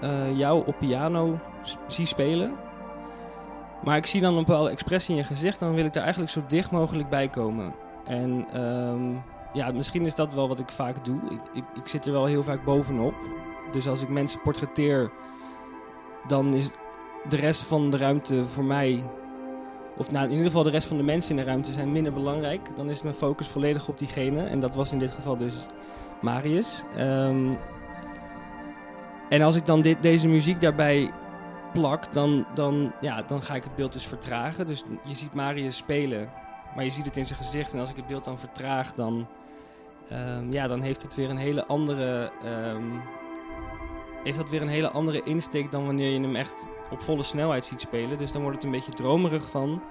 [0.00, 1.38] eh, jou op piano
[1.86, 2.52] zie spelen.
[3.84, 6.32] Maar ik zie dan een bepaalde expressie in je gezicht dan wil ik daar eigenlijk
[6.32, 7.74] zo dicht mogelijk bij komen.
[8.04, 9.12] En ehm,
[9.52, 11.20] ja, misschien is dat wel wat ik vaak doe.
[11.30, 13.14] Ik, ik, ik zit er wel heel vaak bovenop.
[13.72, 15.12] Dus als ik mensen portretteer,
[16.26, 16.70] dan is
[17.28, 19.02] de rest van de ruimte voor mij
[19.96, 22.12] of nou, in ieder geval de rest van de mensen in de ruimte zijn minder
[22.12, 22.76] belangrijk.
[22.76, 24.42] Dan is mijn focus volledig op diegene.
[24.42, 25.54] En dat was in dit geval dus
[26.20, 26.82] Marius.
[26.96, 27.52] Ehm,
[29.34, 31.10] en als ik dan dit, deze muziek daarbij
[31.72, 34.66] plak, dan, dan, ja, dan ga ik het beeld dus vertragen.
[34.66, 36.30] Dus je ziet Marius spelen,
[36.74, 37.72] maar je ziet het in zijn gezicht.
[37.72, 39.26] En als ik het beeld dan vertraag, dan,
[40.08, 42.30] ehm, ja, dan heeft het weer een hele andere...
[42.44, 42.84] ehm,
[44.24, 47.64] heeft dat weer een hele andere insteek dan wanneer je hem echt op volle snelheid
[47.64, 48.18] ziet spelen.
[48.18, 49.82] Dus dan wordt het een beetje dromerig van.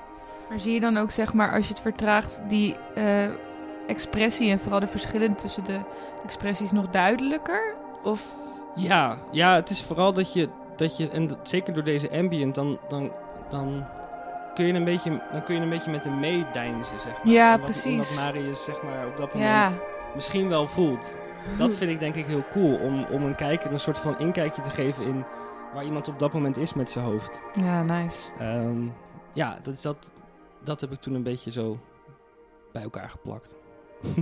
[0.49, 3.29] Maar zie je dan ook, zeg maar, als je het vertraagt, die eh,
[3.87, 5.79] expressie en vooral de verschillen tussen de
[6.23, 7.75] expressies nog duidelijker?
[8.03, 8.25] Of
[8.75, 12.55] Ja, ja, het is vooral dat je, dat je en dat- zeker door deze ambient,
[12.55, 13.11] dan, dan,
[13.49, 13.85] dan,
[14.53, 17.33] kun je een beetje, dan kun je een beetje met hem meedeinzen, zeg maar.
[17.33, 18.15] Ja, wat, en precies.
[18.15, 19.71] wat Marius, zeg maar, op dat moment ja,
[20.15, 21.15] misschien wel voelt.
[21.57, 24.61] Dat vind ik denk ik heel cool, om, om een kijker een soort van inkijkje
[24.61, 25.23] te geven in
[25.73, 27.41] waar iemand op dat moment is met zijn hoofd.
[27.53, 28.31] ja, nice.
[28.39, 28.87] Ehm,
[29.33, 30.11] ja, dat, is dat,
[30.63, 31.75] dat heb ik toen een beetje zo
[32.71, 33.55] bij elkaar geplakt.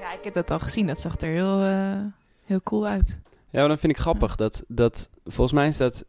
[0.00, 0.86] Ja, ik heb dat al gezien.
[0.86, 1.98] Dat zag er heel, eh,
[2.46, 3.20] heel cool uit.
[3.50, 5.08] Ja, maar dan vind ik grappig dat, dat...
[5.24, 6.06] Volgens mij is dat...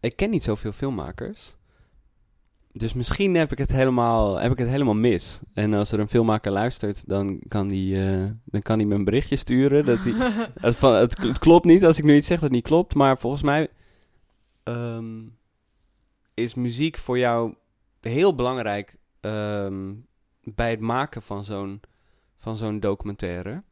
[0.00, 1.54] Ik ken niet zoveel filmmakers.
[2.72, 5.40] dus misschien heb ik, het helemaal, heb ik het helemaal mis.
[5.52, 9.04] En als er een filmmaker luistert, dan kan die, eh, dan kan hij me een
[9.04, 9.84] berichtje sturen.
[9.84, 10.12] Dat hij,
[10.60, 12.94] het, van, het, het klopt niet als ik nu iets zeg dat niet klopt.
[12.94, 13.68] Maar volgens mij
[14.62, 15.22] ehm,
[16.34, 17.54] is muziek voor jou
[18.00, 19.92] heel belangrijk ehm,
[20.40, 21.80] bij het maken van zo'n,
[22.38, 23.62] van zo'n documentaire.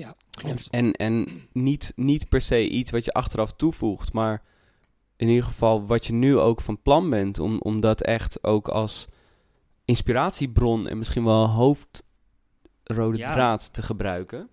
[0.00, 0.68] Ja, klopt.
[0.70, 4.42] En, en niet, niet per se iets wat je achteraf toevoegt, maar
[5.16, 8.68] in ieder geval wat je nu ook van plan bent om, om dat echt ook
[8.68, 9.06] als
[9.84, 13.32] inspiratiebron en misschien wel hoofdrode Ja.
[13.32, 14.48] draad te gebruiken.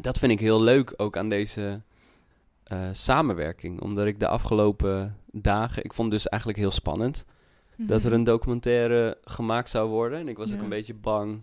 [0.00, 1.82] Dat vind ik heel leuk ook aan deze
[2.64, 3.80] eh, samenwerking.
[3.80, 7.24] Omdat ik de afgelopen dagen, ik vond het dus eigenlijk heel spannend
[7.76, 10.18] dat er een documentaire gemaakt zou worden.
[10.18, 11.42] En ik was ook een beetje bang.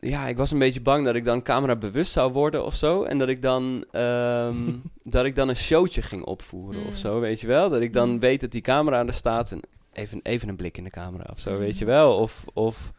[0.00, 3.02] Ja, ik was een beetje bang dat ik dan camera bewust zou worden of zo.
[3.04, 4.56] En dat ik dan, ehm,
[5.04, 6.86] dat ik dan een showtje ging opvoeren Mm.
[6.86, 7.70] of zo, weet je wel.
[7.70, 8.18] Dat ik dan Mm.
[8.18, 9.60] weet dat die camera er staat en
[9.92, 11.58] even, even een blik in de camera of zo, Mm.
[11.58, 12.16] weet je wel.
[12.16, 12.92] Of, of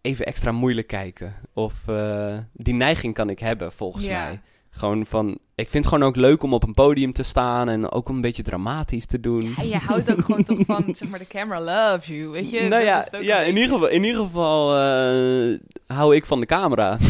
[0.00, 1.34] even extra moeilijk kijken.
[1.54, 4.24] Of eh, die neiging kan ik hebben, volgens Ja.
[4.24, 4.40] mij.
[4.74, 7.90] Gewoon van, ik vind het gewoon ook leuk om op een podium te staan en
[7.90, 9.54] ook een beetje dramatisch te doen.
[9.56, 12.60] Ja, je houdt ook gewoon toch van, zeg maar, de camera loves you, weet je?
[12.60, 16.96] nou ja, ja in, ieder geval, in ieder geval eh, hou ik van de camera.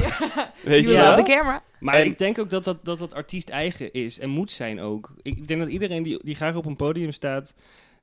[0.62, 1.10] Weet je You wel?
[1.10, 1.62] love the camera.
[1.80, 4.80] Maar En- ik denk ook dat dat, dat dat artiest eigen is en moet zijn
[4.80, 5.12] ook.
[5.22, 7.54] Ik denk dat iedereen die, die graag op een podium staat,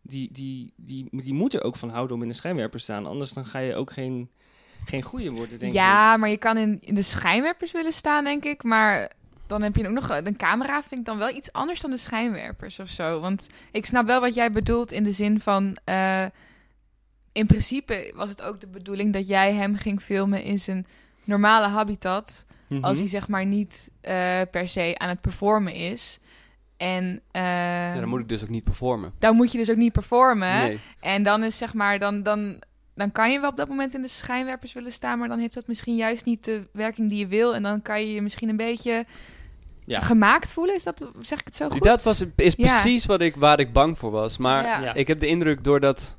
[0.02, 3.06] die, die, die, die moet er ook van houden om in de schijnwerper te staan.
[3.06, 4.30] Anders dan ga je ook geen,
[4.86, 5.78] geen goeie worden, denk ik.
[5.78, 8.64] Ja, maar je kan in, in de schijnwerpers willen staan, denk ik.
[8.64, 9.12] Maar
[9.50, 10.10] dan heb je ook nog...
[10.10, 13.20] Een camera vind ik dan wel iets anders dan de schijnwerpers of zo.
[13.20, 15.78] Want ik snap wel wat jij bedoelt in de zin van...
[15.84, 16.26] eh,
[17.32, 20.88] in principe was het ook de bedoeling dat jij hem ging filmen in zijn
[21.24, 22.46] normale habitat.
[22.68, 22.84] Mhm.
[22.84, 26.20] Als hij zeg maar niet eh, per se aan het performen is.
[26.78, 29.14] En eh, Ja, dan moet ik dus ook niet performen.
[29.20, 30.58] dan moet je dus ook niet performen.
[30.58, 30.80] Nee.
[31.00, 32.62] En dan is zeg maar, dan, dan,
[32.96, 35.54] dan kan je wel op dat moment in de schijnwerpers willen staan, maar dan heeft
[35.54, 37.56] dat misschien juist niet de werking die je wil.
[37.56, 39.06] En dan kan je je misschien een beetje
[39.90, 40.00] Ja.
[40.00, 40.76] gemaakt voelen.
[40.76, 41.84] Is dat, zeg ik het zo goed?
[41.84, 42.66] Dat was, is Ja.
[42.82, 44.38] precies wat ik, waar ik bang voor was.
[44.38, 46.18] Maar ik heb de indruk doordat...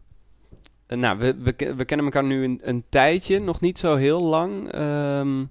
[0.87, 3.97] eh, Nou, we, we, ke- we kennen elkaar nu een, een tijdje, nog niet zo
[3.97, 4.73] heel lang.
[4.73, 5.45] ehm,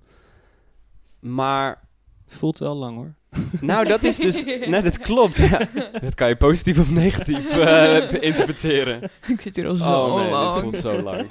[1.19, 1.87] maar
[2.27, 3.13] Voelt wel lang hoor.
[3.61, 4.43] Nou, dat is dus.
[4.67, 5.37] Nee, dat klopt.
[5.37, 5.61] Ja.
[6.01, 9.01] Dat kan je positief of negatief eh, interpreteren.
[9.27, 10.53] ik zit hier al zo Oh nee, lang.
[10.53, 11.27] dit voelt zo lang.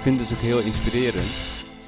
[0.00, 1.30] Vind het dus ook heel inspirerend.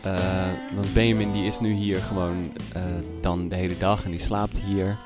[0.03, 2.83] Eh, want Benjamin die is nu hier gewoon eh,
[3.21, 4.99] dan de hele dag en die slaapt hier.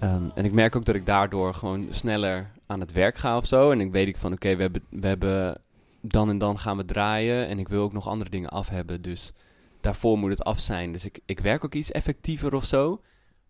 [0.00, 3.46] Ehm, en ik merk ook dat ik daardoor gewoon sneller aan het werk ga of
[3.46, 3.70] zo.
[3.70, 5.60] En ik weet ik van oké, we, hebben, we hebben
[6.00, 7.48] dan en dan gaan we draaien.
[7.48, 9.02] En ik wil ook nog andere dingen af hebben.
[9.02, 9.32] Dus
[9.80, 10.92] daarvoor moet het af zijn.
[10.92, 13.00] Dus ik, ik werk ook iets effectiever of zo.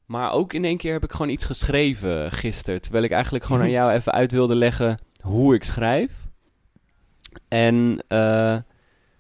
[0.07, 2.81] Maar ook in één keer heb ik gewoon iets geschreven gisteren.
[2.81, 6.28] Terwijl ik eigenlijk gewoon aan jou even uit wilde leggen hoe ik schrijf.
[7.49, 8.57] En eh,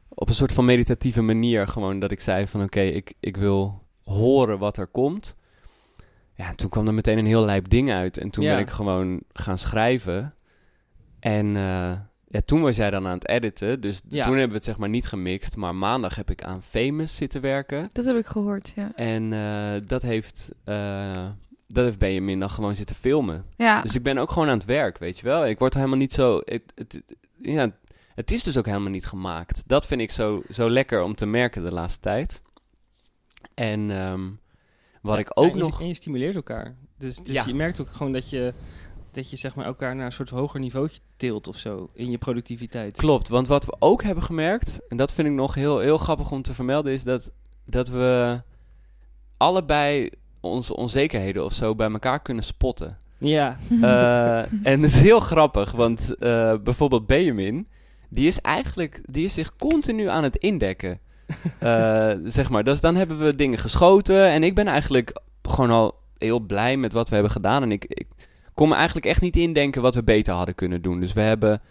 [0.09, 3.83] op een soort van meditatieve manier gewoon dat ik zei van oké, ik, ik wil
[4.05, 5.37] horen wat er komt.
[6.35, 8.17] Ja, en toen kwam er meteen een heel lijp ding uit.
[8.19, 8.51] En toen Ja.
[8.55, 10.35] ben ik gewoon gaan schrijven.
[11.21, 11.93] En eh,
[12.29, 13.81] ja, toen was jij dan aan het editen.
[13.81, 14.23] Dus Ja.
[14.23, 15.57] toen hebben we het zeg maar niet gemixt.
[15.57, 17.89] Maar maandag heb ik aan Famous zitten werken.
[17.93, 18.93] Dat heb ik gehoord, ja.
[18.95, 21.27] En eh, dat, heeft, eh,
[21.67, 23.45] dat heeft Benjamin dan gewoon zitten filmen.
[23.57, 25.47] Ja, Dus ik ben ook gewoon aan het werk, weet je wel.
[25.47, 26.41] Ik word helemaal niet zo...
[26.45, 27.03] Het, het,
[27.41, 27.71] ja,
[28.19, 29.63] het is dus ook helemaal niet gemaakt.
[29.67, 32.41] Dat vind ik zo, zo lekker om te merken de laatste tijd.
[33.55, 34.29] En ehm,
[35.03, 35.81] wat Ja, ik ook en je- nog...
[35.81, 36.75] En je stimuleert elkaar.
[36.99, 37.45] Dus, dus Ja.
[37.47, 38.53] je merkt ook gewoon dat je,
[39.13, 42.19] dat je zeg maar elkaar naar een soort hoger niveautje tilt of zo in je
[42.19, 42.97] productiviteit.
[42.97, 44.81] Klopt, want wat we ook hebben gemerkt...
[44.89, 46.93] En dat vind ik nog heel, heel grappig om te vermelden...
[46.93, 47.31] Is dat,
[47.67, 48.41] dat we
[49.37, 52.99] allebei onze onzekerheden of zo bij elkaar kunnen spotten.
[53.19, 54.39] Ja, Eh,
[54.73, 57.69] en dat is heel grappig, want eh, bijvoorbeeld Benjamin,
[58.09, 61.01] die is eigenlijk, die is zich continu aan het indekken.
[61.59, 65.95] Eh, zeg maar, dus dan hebben we dingen geschoten en ik ben eigenlijk gewoon al
[66.19, 67.63] heel blij met wat we hebben gedaan.
[67.63, 68.07] En ik, ik
[68.55, 71.01] kon me eigenlijk echt niet indenken wat we beter hadden kunnen doen.
[71.01, 71.63] Dus we hebben,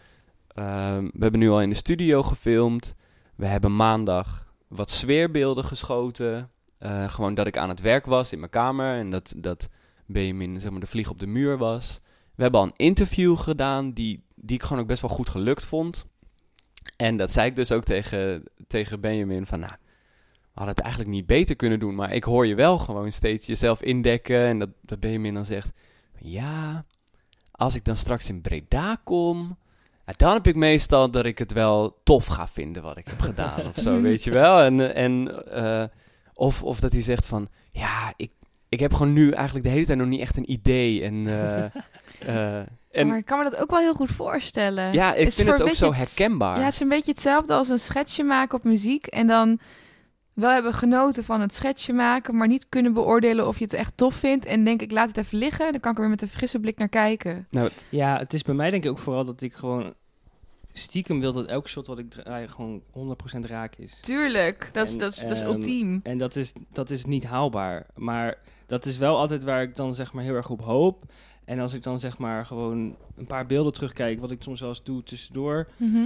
[0.48, 2.94] ehm, we hebben nu al in de studio gefilmd.
[3.36, 6.50] We hebben maandag wat sfeerbeelden geschoten.
[6.78, 9.70] Eh, gewoon dat ik aan het werk was in mijn kamer en dat, dat
[10.06, 12.00] Benjamin zeg maar, de vlieg op de muur was.
[12.36, 15.66] We hebben al een interview gedaan die, die ik gewoon ook best wel goed gelukt
[15.66, 16.06] vond.
[16.96, 19.74] En dat zei ik dus ook tegen, tegen Benjamin van, nou,
[20.42, 23.46] we hadden het eigenlijk niet beter kunnen doen, maar ik hoor je wel gewoon steeds
[23.46, 24.46] jezelf indekken.
[24.46, 25.72] En dat, dat Benjamin dan zegt,
[26.20, 26.86] ja,
[27.52, 29.58] als ik dan straks in Breda kom,
[30.06, 33.20] ja, dan heb ik meestal dat ik het wel tof ga vinden wat ik heb
[33.20, 34.62] gedaan of zo, weet je wel.
[34.62, 35.84] En, en, eh,
[36.34, 38.32] of, of dat hij zegt van, ja, ik,
[38.70, 41.04] ik heb gewoon nu eigenlijk de hele tijd nog niet echt een idee.
[41.04, 41.64] En, eh,
[42.60, 44.94] eh, en maar ik kan me dat ook wel heel goed voorstellen.
[44.94, 46.58] ja, ik is vind het ook zo herkenbaar.
[46.58, 49.08] Ja, het is een beetje hetzelfde als een schetsje maken op muziek.
[49.08, 49.60] En dan
[50.34, 53.94] wel hebben genoten van het schetsje maken, maar niet kunnen beoordelen of je het echt
[53.96, 54.46] tof vindt.
[54.46, 55.72] En denk ik, laat het even liggen.
[55.72, 57.48] Dan kan ik er weer met een frisse blik naar kijken.
[57.90, 59.94] Ja, het is bij mij denk ik ook vooral dat ik gewoon
[60.74, 62.82] stiekem wil dat elk shot wat ik draai gewoon
[63.36, 64.00] 100% raak is.
[64.02, 66.00] Tuurlijk, dat is, En, dat is, dat is ehm, ultiem.
[66.04, 67.86] En dat is, dat is niet haalbaar.
[67.96, 71.04] Maar dat is wel altijd waar ik dan zeg maar heel erg op hoop.
[71.48, 74.70] En als ik dan zeg maar gewoon een paar beelden terugkijk, wat ik soms wel
[74.70, 75.68] eens doe tussendoor.
[75.78, 76.06] Mhm.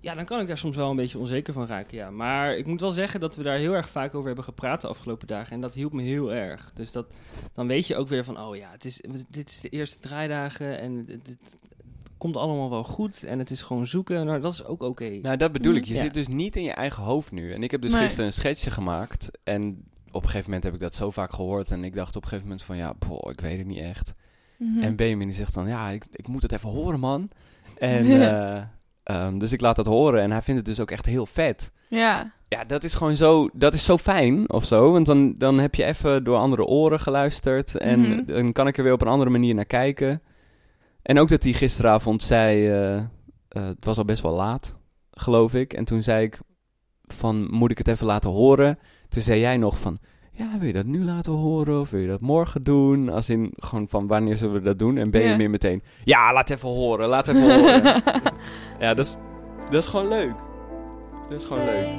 [0.00, 2.10] Ja, dan kan ik daar soms wel een beetje onzeker van raken, ja.
[2.10, 4.88] Maar ik moet wel zeggen dat we daar heel erg vaak over hebben gepraat de
[4.88, 5.52] afgelopen dagen.
[5.52, 6.72] En dat hielp me heel erg.
[6.74, 7.06] Dus dat,
[7.54, 10.78] dan weet je ook weer van, oh ja, het is, dit is de eerste draaidagen
[10.78, 11.54] en het, het
[12.18, 13.24] komt allemaal wel goed.
[13.24, 15.08] En het is gewoon zoeken, maar dat is ook oké.
[15.22, 15.84] Nou, dat bedoel ik.
[15.84, 16.00] Je Ja.
[16.02, 17.52] zit dus niet in je eigen hoofd nu.
[17.52, 18.00] En ik heb dus Nee.
[18.00, 19.30] gisteren een schetsje gemaakt.
[19.44, 21.70] En op een gegeven moment heb ik dat zo vaak gehoord.
[21.70, 24.14] En ik dacht op een gegeven moment van, ja, boh, ik weet het niet echt.
[24.58, 24.82] Mhm.
[24.82, 27.28] En Benjamin die zegt dan, ja, ik, ik moet het even horen, man.
[27.78, 28.62] En eh,
[29.02, 30.22] ehm, dus ik laat dat horen.
[30.22, 31.72] En hij vindt het dus ook echt heel vet.
[31.88, 34.92] Ja, Ja, dat is gewoon zo, dat is zo fijn of zo.
[34.92, 37.76] Want dan, dan heb je even door andere oren geluisterd.
[37.76, 38.24] En Mhm.
[38.26, 40.22] dan kan ik er weer op een andere manier naar kijken.
[41.02, 43.04] En ook dat hij gisteravond zei, eh, eh,
[43.48, 44.78] het was al best wel laat,
[45.10, 45.72] geloof ik.
[45.72, 46.38] En toen zei ik
[47.04, 48.78] van, moet ik het even laten horen?
[49.08, 49.98] Toen zei jij nog van,
[50.38, 51.80] ja, wil je dat nu laten horen?
[51.80, 53.08] Of wil je dat morgen doen?
[53.08, 54.96] Als in, gewoon van, wanneer zullen we dat doen?
[54.96, 57.82] En ben je meer meteen, ja, laat even horen, laat even horen.
[58.80, 59.16] ja, dat is,
[59.70, 60.34] dat is gewoon leuk.
[61.28, 61.98] Dat is gewoon leuk.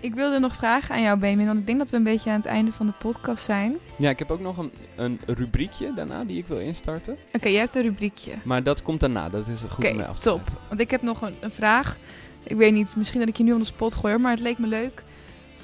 [0.00, 2.36] Ik wilde nog vragen aan jou, Benjamin, want ik denk dat we een beetje aan
[2.36, 3.70] het einde van de podcast zijn.
[3.72, 7.16] Oké, Ja, ik heb ook nog een, een rubriekje daarna die ik wil instarten.
[7.40, 8.32] jij hebt een rubriekje.
[8.42, 10.40] Maar dat komt daarna, dat is goed Oké, om mee af te top.
[10.68, 11.96] Want ik heb nog een, een vraag.
[12.42, 14.58] Ik weet niet, misschien dat ik je nu on de spot gooi, maar het leek
[14.58, 15.02] me leuk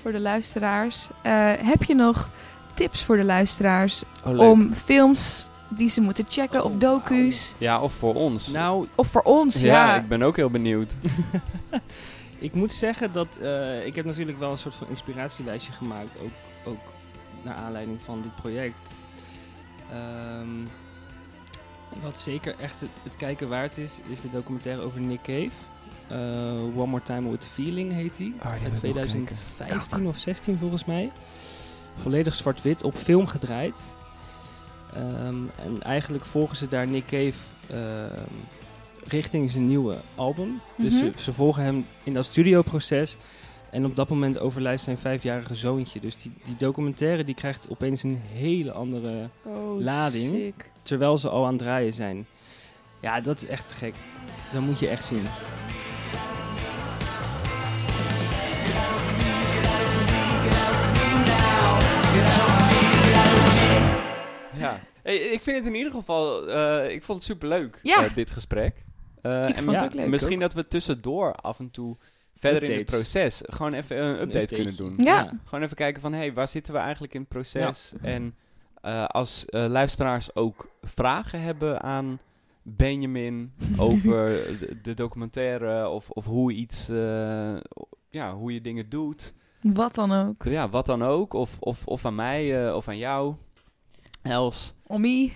[0.02, 1.08] voor de luisteraars.
[1.22, 2.30] Eh, heb je nog
[2.74, 7.54] tips voor de luisteraars Oh, om films die ze moeten checken of docu's?
[7.58, 8.48] Ja, of voor ons.
[8.48, 9.96] Nou, Of voor ons, ja, ja.
[9.96, 10.96] ik ben ook heel benieuwd.
[12.44, 16.32] ik moet zeggen dat eh, ik heb natuurlijk wel een soort van inspiratielijstje gemaakt, ook,
[16.64, 16.92] ook
[17.42, 18.88] naar aanleiding van dit project.
[19.90, 20.66] Ehm,
[22.02, 25.50] wat zeker echt het, het kijken waard is, is de documentaire over Nick Cave.
[26.08, 28.30] Eh, One More Time With Feeling heet die.
[28.30, 31.12] Die Uit wil ik nog 2015 of 16 volgens mij.
[31.96, 33.94] Volledig zwart-wit, op film gedraaid.
[34.94, 37.38] Ehm, en eigenlijk volgen ze daar Nick Cave
[37.70, 38.30] ehm,
[39.06, 40.60] richting zijn nieuwe album.
[40.76, 41.04] Dus Mhm.
[41.16, 43.16] ze, ze volgen hem in dat studioproces.
[43.70, 46.00] En op dat moment overlijdt zijn vijfjarige zoontje.
[46.00, 49.28] Dus die, die documentaire die krijgt opeens een hele andere...
[49.42, 50.34] Oh, Lading.
[50.34, 50.70] sick.
[50.82, 52.26] Terwijl ze al aan het draaien zijn.
[53.00, 53.94] Ja, dat is echt te gek.
[54.52, 55.26] Dat moet je echt zien.
[64.56, 64.80] Ja.
[65.02, 68.04] Hey, ik vind het in ieder geval, eh, ik vond het superleuk, Ja.
[68.04, 68.84] eh, dit gesprek.
[69.24, 70.08] Eh, Ik en vond het ja, ook leuk.
[70.08, 71.96] misschien dat we tussendoor af en toe
[72.36, 74.94] verder in het proces gewoon even een update kunnen doen.
[74.96, 75.30] Ja.
[75.44, 77.92] Gewoon even kijken van, hé, hey, waar zitten we eigenlijk in het proces?
[78.02, 78.34] En
[78.80, 82.18] eh, als eh, luisteraars ook vragen hebben aan
[82.62, 84.26] Benjamin over
[84.60, 87.56] de, de documentaire of, of hoe iets, eh,
[88.10, 89.34] ja, hoe je dingen doet.
[89.60, 90.44] Wat dan ook.
[90.44, 91.32] Ja, wat dan ook.
[91.32, 93.34] Of, of, of aan mij eh, of aan jou,
[94.22, 94.74] Els.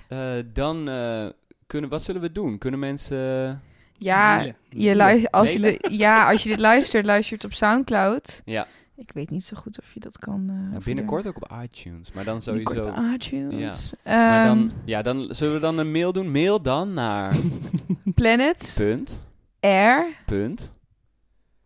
[0.08, 1.26] Eh, dan eh,
[1.66, 2.58] kunnen, wat zullen we doen?
[2.58, 3.62] Kunnen mensen...
[3.98, 8.42] Ja, je als je de, ja, als je dit luistert, luistert op Soundcloud.
[8.44, 10.44] Ja, Ik weet niet zo goed of je dat kan.
[10.48, 12.12] eh, ja, binnenkort ook op iTunes.
[12.12, 12.86] Maar dan sowieso...
[12.86, 13.92] op iTunes.
[14.04, 16.30] Maar Ehm, dan, ja, dan zullen we dan een mail doen.
[16.30, 17.36] Mail dan naar
[18.14, 19.26] Planet punt,
[19.60, 20.72] Air punt,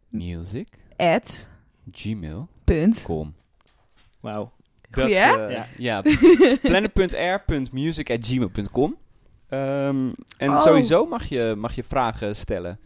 [0.09, 1.49] music, at
[1.93, 2.49] gmail.com.
[2.65, 3.07] punt.
[4.21, 4.53] Wauw.
[4.91, 5.47] Goeie, hè?
[5.47, 5.67] eh, Ja.
[5.77, 6.03] ja,
[6.63, 8.97] planet.r.music.gmail.com.
[9.53, 10.61] Ehm en Oh.
[10.63, 12.79] sowieso mag je, mag je vragen stellen.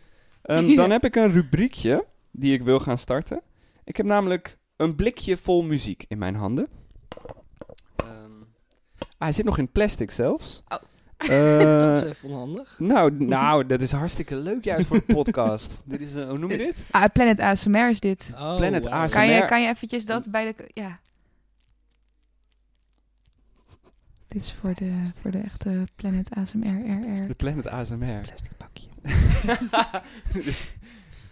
[0.42, 3.40] Ehm, dan heb ik een rubriekje die ik wil gaan starten.
[3.84, 6.68] Ik heb namelijk een blikje vol muziek in mijn handen.
[7.96, 8.08] Ehm,
[8.98, 10.62] ah, hij zit nog in plastic zelfs.
[10.68, 10.78] Oh.
[11.16, 12.74] Eh, dat is even onhandig.
[12.78, 15.82] nou, nou, dat is hartstikke leuk juist voor de podcast.
[15.84, 16.84] dit is, een- hoe noem je dit?
[16.90, 18.30] Ah, Planet ASMR is dit.
[18.34, 18.88] Oh, Planet.
[18.88, 19.18] ASMR.
[19.18, 20.70] Kan je, kan je eventjes dat bij de...
[20.74, 20.98] Ja.
[24.28, 26.66] Dit is voor de, voor de echte Planet ASMR.
[26.66, 27.26] RR.
[27.26, 28.20] De Planet ASMR.
[28.20, 28.88] Plastic pakje.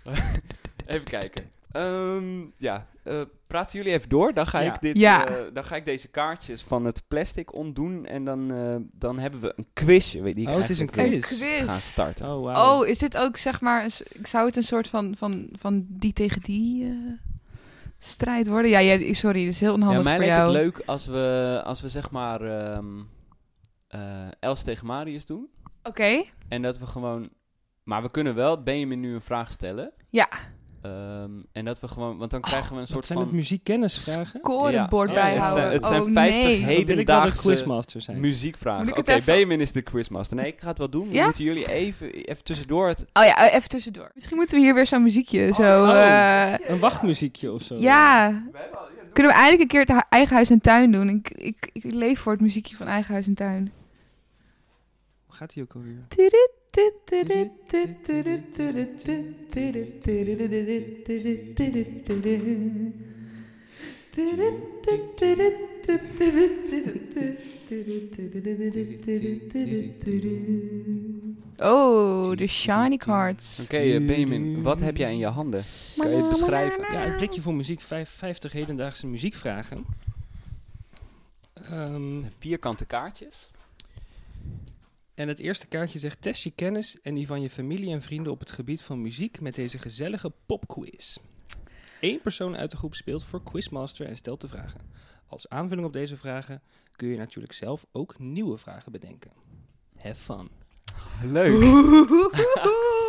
[0.87, 1.51] even kijken.
[1.73, 4.35] Ehm, ja, eh, praten jullie even door.
[4.35, 4.75] Dan ga, Ja.
[4.75, 5.27] ik dit, Ja.
[5.29, 8.07] eh, dan ga ik deze kaartjes van het plastic ontdoen.
[8.07, 10.23] En dan, eh, dan hebben we een quizje.
[10.23, 11.27] Weet ik Oh, het is een Een quiz.
[11.27, 11.65] quiz.
[11.65, 12.27] gaan starten.
[12.29, 12.81] Oh, wauw.
[12.81, 13.85] Oh, is dit ook zeg maar...
[13.85, 16.91] een Ik zou het een soort van, van, van die tegen die eh,
[18.05, 18.71] strijd worden?
[18.71, 20.55] Ja, jij, sorry, dit is heel Ja, onhandig mij voor lijkt jou.
[20.55, 23.01] het leuk als we, als we zeg maar ehm,
[23.89, 24.01] eh,
[24.41, 25.49] Els tegen Marius doen.
[25.83, 26.25] Oké.
[26.49, 27.31] En dat we gewoon...
[27.85, 29.93] Maar we kunnen wel Benjamin nu een vraag stellen.
[30.11, 30.29] Ja.
[30.85, 32.17] Ehm, en dat we gewoon...
[32.17, 33.27] Want dan krijgen we een soort zijn van...
[33.27, 34.41] het muziekkennisvragen?
[34.41, 35.63] Scorebord Ja, bijhouden.
[35.63, 36.65] het zijn- het zijn oh 50 nee.
[36.65, 38.21] Hedendaagse quizmaster zijn.
[38.21, 38.97] Muziekvragen.
[38.99, 40.37] Oké, even- Benjamin is de quizmaster.
[40.37, 41.07] Nee, ik ga het wel doen.
[41.11, 41.15] Ja?
[41.17, 43.01] Dan moeten jullie even, even tussendoor het...
[43.13, 44.11] Oh ja, even tussendoor.
[44.15, 45.83] Misschien moeten we hier weer zo'n muziekje zo...
[45.83, 45.91] oh.
[45.91, 47.75] eh, Een wachtmuziekje of zo.
[47.75, 48.43] ja.
[49.13, 51.09] Kunnen we eindelijk een keer het eigen huis en tuin doen?
[51.09, 53.73] Ik, ik, ik leef voor het muziekje van eigen huis en tuin.
[55.27, 56.05] Hoe gaat die ook alweer?
[71.59, 73.61] Oh, de shiny cards.
[73.63, 75.65] Oké, eh, Benjamin, wat heb jij in je handen?
[75.97, 76.93] Kan je het beschrijven?
[76.93, 77.81] Ja, het blikje voor muziek.
[77.81, 79.85] vijf- 50 hedendaagse muziekvragen.
[81.53, 83.51] Ehm, Vierkante kaartjes.
[85.15, 88.33] En het eerste kaartje zegt: test je kennis en die van je familie en vrienden
[88.33, 91.19] op het gebied van muziek met deze gezellige popquiz.
[92.01, 94.81] Eén persoon uit de groep speelt voor Quizmaster en stelt de vragen.
[95.27, 96.63] Als aanvulling op deze vragen
[96.97, 99.31] kun je natuurlijk zelf ook nieuwe vragen bedenken.
[99.97, 100.51] Have fun.
[101.23, 101.63] Leuk.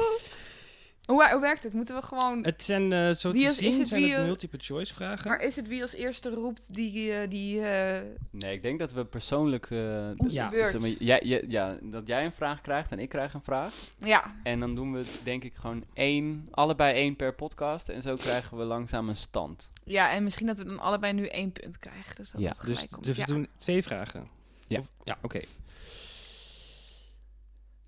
[1.06, 1.74] hoe, hoe werkt het?
[1.74, 2.44] Moeten we gewoon...
[2.44, 4.94] Het zijn eh, zo Wie te is- is zien het zijn wie, het multiple choice
[4.94, 5.30] vragen.
[5.30, 7.12] Maar is het wie als eerste roept die...
[7.14, 8.02] eh, die eh,
[8.32, 9.70] Nee, ik denk dat we persoonlijk...
[9.72, 10.52] eh, Ja.
[11.00, 13.74] jij- jij- ja, dat jij een vraag krijgt en ik krijg een vraag.
[13.98, 17.90] Ja, En dan doen we denk ik gewoon één, allebei één per podcast.
[17.90, 19.70] En zo krijgen we langzaam een stand.
[19.84, 22.16] ja, en misschien dat we dan allebei nu één punt krijgen.
[22.16, 23.04] Dus dat Ja, het gelijk Dus, komt.
[23.04, 23.28] dus we ja.
[23.28, 24.28] doen twee vragen.
[24.68, 24.80] Ja.
[24.80, 25.40] Of- ja, oké.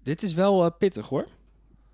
[0.04, 1.26] Dit is wel eh, pittig hoor.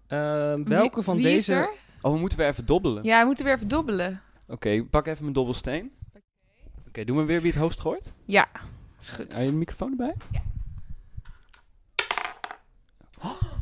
[0.07, 1.53] Ehm, welke Wie- van wie is deze...
[1.53, 1.69] er?
[2.01, 3.03] Oh, we moeten weer even dobbelen.
[3.03, 4.21] Ja, we moeten weer even dobbelen.
[4.47, 5.91] Oké, pak even mijn dobbelsteen.
[6.87, 8.13] Oké, doen we weer wie het hoogst gooit?
[8.25, 8.47] Ja,
[8.99, 9.35] is goed.
[9.37, 10.13] Heb je microfoon erbij?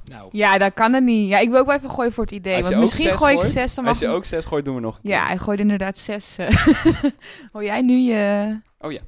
[0.03, 1.29] Nou, Ja, dat kan het niet.
[1.29, 2.61] Ja, ik wil ook wel even gooien voor het idee.
[2.63, 4.81] Want misschien gooi ik gooit, zes, dan mag Als je ook zes gooit, doen we
[4.81, 5.11] nog een keer.
[5.11, 6.37] Ja, hij gooide inderdaad zes.
[6.37, 6.65] eh.
[7.53, 8.59] Hoor jij nu je...
[8.79, 8.99] Oh ja,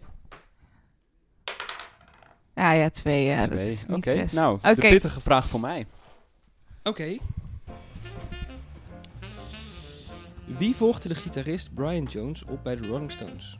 [2.55, 3.25] Ja, ja, twee.
[3.25, 3.71] Ja, dat twee.
[3.71, 4.31] is Oké, niet zes.
[4.33, 4.75] nou, Oké.
[4.75, 5.85] de pittige vraag voor mij.
[6.83, 7.17] Oké.
[10.45, 13.59] Wie volgde de gitarist Brian Jones op bij de Rolling Stones?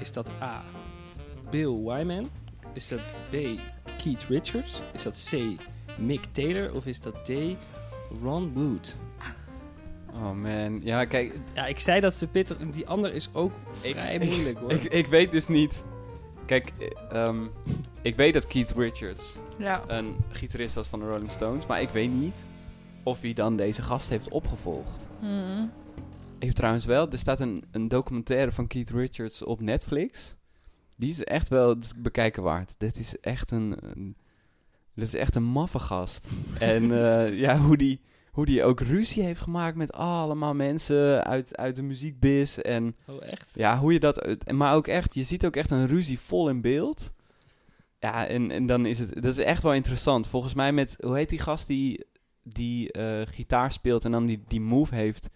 [0.00, 0.62] Is dat A.
[1.50, 2.30] Bill Wyman?
[2.72, 3.00] Is dat
[3.30, 3.34] B.
[4.02, 4.82] Keith Richards?
[4.92, 5.36] Is dat C.
[5.98, 6.74] Mick Taylor?
[6.74, 7.30] Of is dat D.
[8.22, 9.00] Ron Wood?
[10.14, 12.56] Oh man, ja kijk, Ja, ik zei dat ze pittig...
[12.58, 14.70] Die ander is ook vrij ik- moeilijk hoor.
[14.72, 15.84] ik, ik weet dus niet...
[16.46, 17.42] Kijk, eh, ehm,
[18.02, 19.82] ik weet dat Keith Richards Ja.
[19.86, 22.44] een gitarist was van de Rolling Stones, maar ik weet niet
[23.02, 25.08] of hij dan deze gast heeft opgevolgd.
[25.20, 25.66] Mhm.
[26.38, 30.36] Ik heb trouwens wel, er staat een, een documentaire van Keith Richards op Netflix.
[30.96, 32.74] Die is echt wel bekijken waard.
[32.78, 34.16] Dit is echt een, een
[34.94, 36.30] dit is echt een maffe gast.
[36.58, 38.00] en eh, ja, hoe die,
[38.30, 42.58] hoe die ook ruzie heeft gemaakt met allemaal mensen uit, uit de muziekbiz.
[42.58, 43.50] En Oh, echt?
[43.54, 44.44] ja, hoe je dat...
[44.52, 47.12] Maar ook echt, je ziet ook echt een ruzie vol in beeld.
[48.02, 49.14] Ja, en, en dan is het...
[49.14, 50.26] Dat is echt wel interessant.
[50.28, 50.96] Volgens mij met...
[51.00, 52.04] Hoe heet die gast die,
[52.42, 55.28] die eh, gitaar speelt en dan die, die move heeft...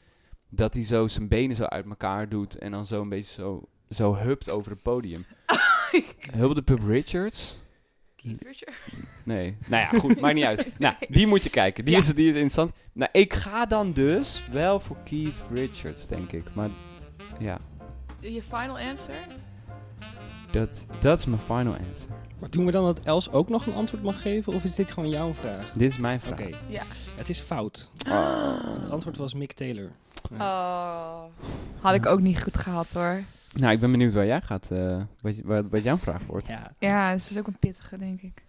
[0.49, 3.69] Dat hij zo zijn benen zo uit elkaar doet en dan zo een beetje zo,
[3.89, 5.27] zo hupt over het podium.
[6.33, 7.59] Hulde Pub Richards?
[8.17, 8.79] Keith Richards.
[9.25, 9.57] Nee.
[9.67, 10.67] Nou ja, goed, maakt niet uit.
[10.79, 11.85] Nou, die moet je kijken.
[11.85, 12.01] Die, Ja.
[12.01, 12.73] is, die is interessant.
[12.93, 16.55] Nou, ik ga dan dus wel voor Keith Richards, denk ik.
[16.55, 16.71] Maar
[17.39, 17.59] ja,
[18.21, 19.27] Je final answer?
[20.59, 22.11] Dat dat is mijn final answer.
[22.39, 24.53] Maar doen we dan dat Els ook nog een antwoord mag geven?
[24.53, 25.73] Of is dit gewoon jouw vraag?
[25.73, 26.41] Dit is mijn vraag.
[26.41, 26.57] Oké.
[26.67, 26.83] Ja.
[27.17, 27.91] Het is fout.
[28.09, 28.81] Oh.
[28.81, 29.91] Het antwoord was Mick Taylor.
[30.33, 31.23] Oh.
[31.81, 33.21] Had ik ook niet goed gehad hoor.
[33.55, 36.47] Nou, ik ben benieuwd waar jij gaat, eh, wat, wat, wat jouw vraag wordt.
[36.47, 36.73] Ja.
[36.79, 38.43] Ja, het is ook een pittige, denk ik.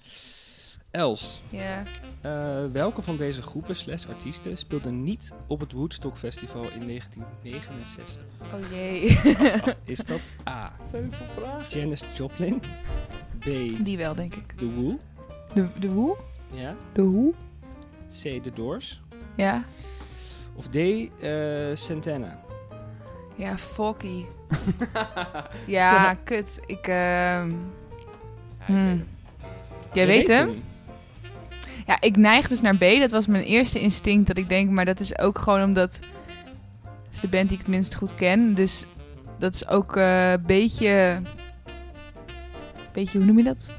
[0.92, 1.84] Els, Ja.
[2.22, 8.26] eh, welke van deze groepen slash artiesten speelde niet op het Woodstock Festival in 1969?
[8.54, 9.18] Oh jee.
[9.94, 10.72] Is dat A.
[10.86, 11.80] Zijn dit voor vragen?
[11.80, 12.62] Janis Joplin?
[13.40, 13.44] B.
[13.84, 14.52] Die wel, denk ik.
[14.52, 14.98] The Who?
[15.54, 16.16] De, de hoe?
[16.54, 16.76] Ja.
[16.94, 17.34] De hoe?
[18.10, 18.22] C.
[18.44, 19.02] The Doors?
[19.36, 19.64] Ja.
[20.56, 20.76] Of D.
[20.76, 22.40] eh, Santana?
[23.36, 24.26] Ja, Focky.
[25.68, 26.60] ja, kut.
[26.66, 27.52] Ik, ehm
[28.66, 29.06] hmm.
[29.94, 30.64] Jij Je weet hem?
[31.88, 32.84] Ja, ik neig dus naar B.
[33.00, 36.08] Dat was mijn eerste instinct dat ik denk, maar dat is ook gewoon omdat het
[37.12, 38.54] is de band die ik het minst goed ken.
[38.54, 38.86] Dus
[39.40, 41.22] dat is ook eh, een beetje,
[42.94, 43.72] beetje, hoe noem je dat?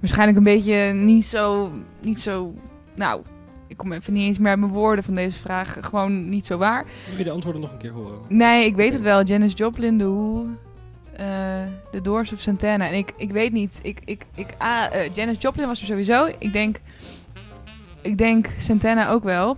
[0.00, 2.54] Waarschijnlijk een beetje niet zo, niet zo,
[2.94, 3.22] nou,
[3.66, 5.76] ik kom even niet eens meer uit mijn woorden van deze vraag.
[5.80, 6.84] Gewoon niet zo waar.
[7.08, 8.18] Wil je de antwoorden nog een keer horen?
[8.28, 9.22] Nee, ik weet het wel.
[9.22, 10.48] Janis Joplin, de Who, eh,
[11.90, 12.86] de Doors of Santana.
[12.88, 13.80] En ik, ik weet niet.
[13.82, 16.28] Ik, ik, ik, ah, eh, Janis Joplin was er sowieso.
[16.38, 16.80] Ik denk,
[18.00, 19.56] ik denk Santana ook wel.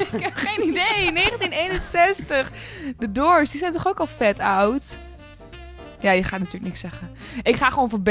[0.12, 1.12] ik heb geen idee.
[1.12, 2.52] 1961.
[2.98, 4.98] De Doors, die zijn toch ook al vet oud?
[6.00, 7.10] Ja, je gaat natuurlijk niks zeggen.
[7.42, 8.10] Ik ga gewoon voor B.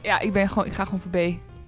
[0.00, 1.16] Ja, ik, ben gewoon, ik ga gewoon voor B.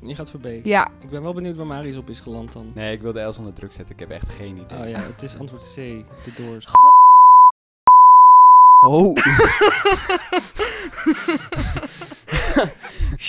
[0.07, 0.49] Je gaat voor B.
[0.63, 0.89] Ja.
[1.01, 2.71] Ik ben wel benieuwd waar Marius op is geland dan.
[2.75, 3.95] Nee, ik wilde Els onder druk zetten.
[3.95, 4.79] Ik heb echt geen idee.
[4.79, 5.75] Oh ja, het is antwoord C.
[5.75, 6.67] The Doors.
[8.87, 9.17] Oh.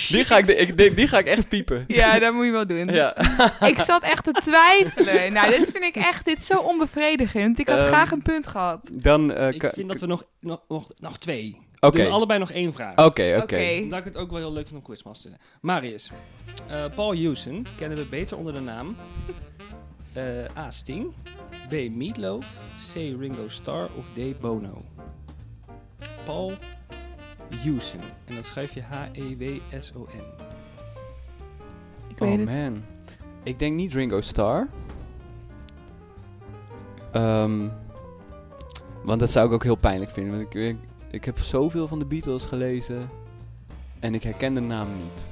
[0.08, 1.84] die, ga ik, de- ik, die, die ga ik echt piepen.
[1.86, 2.84] Ja, dat moet je wel doen.
[2.84, 3.16] Ja.
[3.72, 5.32] Ik zat echt te twijfelen.
[5.32, 7.58] Nou, dit vind ik echt dit is zo onbevredigend.
[7.58, 8.90] Ik had Ehm, graag een punt gehad.
[8.92, 9.32] Dan...
[9.32, 11.58] eh, Ik vind dat we nog, nog, nog, nog twee.
[11.80, 11.96] Oké.
[11.96, 12.96] We doen allebei nog één vraag.
[12.96, 13.78] Oké, oké.
[13.82, 15.50] Omdat ik het ook wel heel leuk vind om quizmaster te zijn.
[15.60, 16.10] Marius.
[16.68, 18.96] eh, Paul Houston kennen we beter onder de naam
[20.12, 20.24] eh,
[20.58, 20.70] A.
[20.70, 21.12] Sting,
[21.68, 21.72] B.
[21.90, 22.46] Meatloaf,
[22.92, 22.94] C.
[22.94, 24.40] Ringo Starr of D.
[24.40, 24.84] Bono.
[26.24, 26.52] Paul
[27.62, 28.00] Houston.
[28.24, 30.22] En dat schrijf je E H-E-W-S-O-N.
[32.08, 32.48] Ik Oh weet het.
[32.48, 32.82] man.
[33.42, 34.66] Ik denk niet Ringo Starr.
[37.12, 37.68] Ehm,
[39.02, 40.32] want dat zou ik ook heel pijnlijk vinden.
[40.36, 40.76] Want ik, ik,
[41.10, 43.08] ik heb zoveel van de Beatles gelezen.
[44.00, 45.26] En ik herken de naam niet.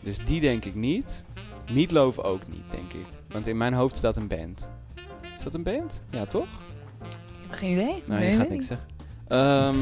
[0.00, 1.24] Dus die denk ik niet.
[1.72, 3.06] Meatloaf ook niet, denk ik.
[3.28, 4.70] Want in mijn hoofd staat een band.
[5.36, 6.02] Is dat een band?
[6.10, 6.46] Ja, toch?
[7.00, 8.02] Ik heb geen idee.
[8.06, 8.88] Nou, Nee, je gaat niks ik zeggen.
[9.32, 9.76] Ehm,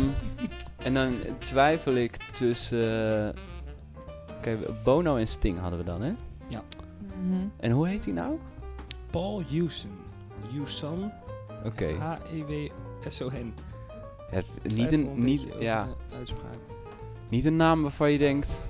[0.77, 3.35] en dan twijfel ik tussen...
[4.37, 6.13] Oké, Bono en Sting hadden we dan, hè?
[7.23, 7.35] Mhm.
[7.57, 8.39] En hoe heet hij nou?
[9.11, 9.91] Paul Houston.
[10.55, 11.11] Houston.
[11.65, 11.87] Oké.
[11.99, 13.55] H-E-W-S-O-N.
[14.31, 15.89] Het- niet, Twijfel een, niet, ja,
[16.19, 16.55] uitspraak.
[17.29, 18.67] niet een naam waarvan je denkt...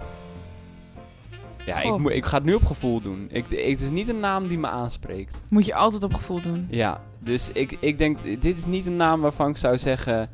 [1.67, 1.99] Ja, ik, Goh.
[1.99, 3.27] moet- ik ga het nu op gevoel doen.
[3.31, 5.43] Ik, ik- het is niet een naam die me aanspreekt.
[5.51, 6.67] Moet je altijd op gevoel doen.
[6.71, 10.29] Ja, dus ik, ik denk, dit is niet een naam waarvan ik zou zeggen...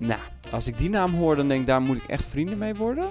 [0.00, 0.20] Nou,
[0.50, 3.10] als ik die naam hoor, dan denk ik, daar moet ik echt vrienden mee worden.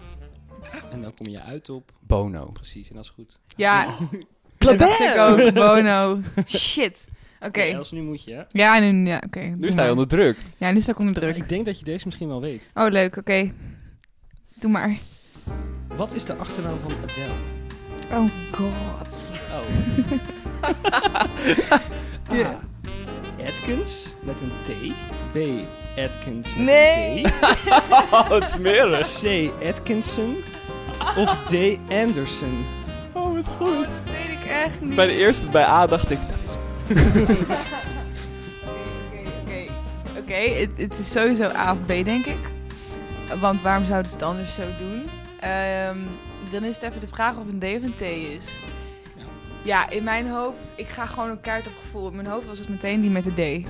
[0.92, 1.92] En dan kom je uit op...
[2.02, 2.46] Bono.
[2.46, 3.40] Precies, en dat is goed.
[3.56, 3.86] Ja,
[4.58, 5.54] dat dacht ik ook.
[5.54, 6.20] Bono.
[6.48, 7.08] Shit.
[7.40, 7.62] Oké.
[7.62, 8.44] Els, nu moet je, hè?
[8.52, 9.40] Ja, nu, ja, oké.
[9.40, 10.38] Nu sta je onder druk.
[10.58, 11.36] Ja, nu sta ik onder druk.
[11.36, 12.72] Ik denk dat je deze misschien wel weet.
[12.74, 13.18] Oh, leuk.
[13.18, 13.52] Oké.
[14.54, 14.98] Doe maar.
[15.96, 17.34] Wat is de achternaam van Adele?
[18.12, 19.34] Oh god.
[19.52, 19.66] Oh.
[22.32, 22.60] A.
[23.48, 24.72] Atkins met een T.
[25.32, 25.38] B.
[25.98, 27.26] Atkins met Nee.
[27.26, 27.32] een.
[28.12, 29.20] Oh, het smerig.
[29.22, 29.52] C.
[29.68, 30.38] Atkinson.
[31.18, 31.54] Of D.
[31.94, 32.66] Anderson.
[33.14, 33.86] Oh, wat Oh, goed.
[33.86, 34.96] dat weet ik echt niet.
[34.96, 36.58] Bij de eerste, bij A, dacht ik, dat is...
[36.98, 37.30] Oké,
[39.12, 40.20] oké, oké.
[40.20, 42.38] Oké, het, het is sowieso A of B, denk ik.
[43.40, 45.04] Want waarom zouden ze het anders zo doen?
[45.40, 45.98] Ehm,
[46.50, 48.46] dan is het even de vraag of een D of een T is.
[49.16, 49.24] Ja.
[49.64, 52.10] Ja, in mijn hoofd, ik ga gewoon een kaart op gevoel.
[52.10, 53.68] In mijn hoofd was het meteen die met de D.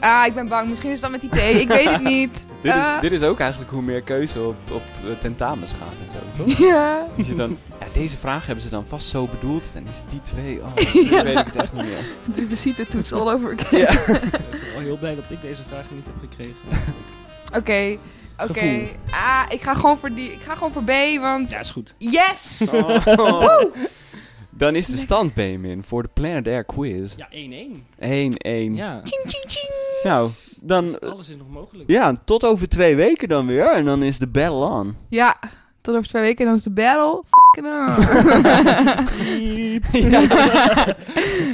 [0.00, 0.68] Ah, ik ben bang.
[0.68, 1.60] Misschien is het dan met die T.
[1.60, 2.46] Ik weet het niet.
[2.62, 3.00] Dit is, Ah.
[3.00, 6.58] dit is ook eigenlijk hoe meer keuze op, op eh, tentamens gaat en zo, toch?
[6.68, 7.06] Ja.
[7.18, 9.70] Als je dan, ja, deze vraag hebben ze dan vast zo bedoeld.
[9.72, 10.60] Dan is het die twee.
[10.62, 10.76] Oh,
[11.10, 11.22] Ja.
[11.22, 12.04] weet ik het echt niet meer.
[12.24, 13.80] Dus de CITO-toets all over again.
[13.80, 13.90] Ja.
[13.90, 16.54] Ik ben vooral heel blij dat ik deze vraag niet heb gekregen.
[17.54, 17.96] Oké,
[18.50, 18.88] oké.
[19.10, 20.32] Ah, ik ga gewoon voor die.
[20.32, 20.90] Ik ga gewoon voor B,
[21.20, 21.94] want Ja, is goed.
[21.98, 22.62] yes.
[23.16, 23.62] Oh.
[24.50, 27.14] Dan is de stand, Benjamin, voor de Planet Air quiz.
[27.14, 27.16] 1-1.
[27.16, 28.74] Ja, 1-1.
[28.74, 28.92] Ja.
[28.92, 29.70] Ja, Ching ching ching.
[30.02, 30.30] Nou,
[30.60, 30.84] dan...
[30.84, 31.90] dus alles is nog mogelijk.
[31.90, 33.72] Ja, tot over twee weken dan weer.
[33.72, 34.96] En dan is de battle on.
[35.08, 35.38] Ja,
[35.80, 37.22] tot over twee weken en dan is de battle.
[37.30, 37.94] Fucking on.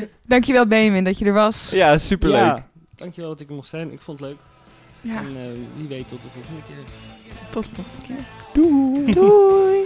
[0.28, 1.70] Dankjewel Benjamin dat je er was.
[1.70, 2.40] ja, superleuk.
[2.40, 2.66] Ja,
[2.96, 3.92] dankjewel dat ik er mocht zijn.
[3.92, 4.38] Ik vond het leuk.
[5.00, 5.42] Ja, En eh,
[5.76, 6.76] wie weet tot de volgende keer.
[7.50, 8.24] tot de volgende keer.
[8.52, 9.12] Doei.
[9.12, 9.78] Doei.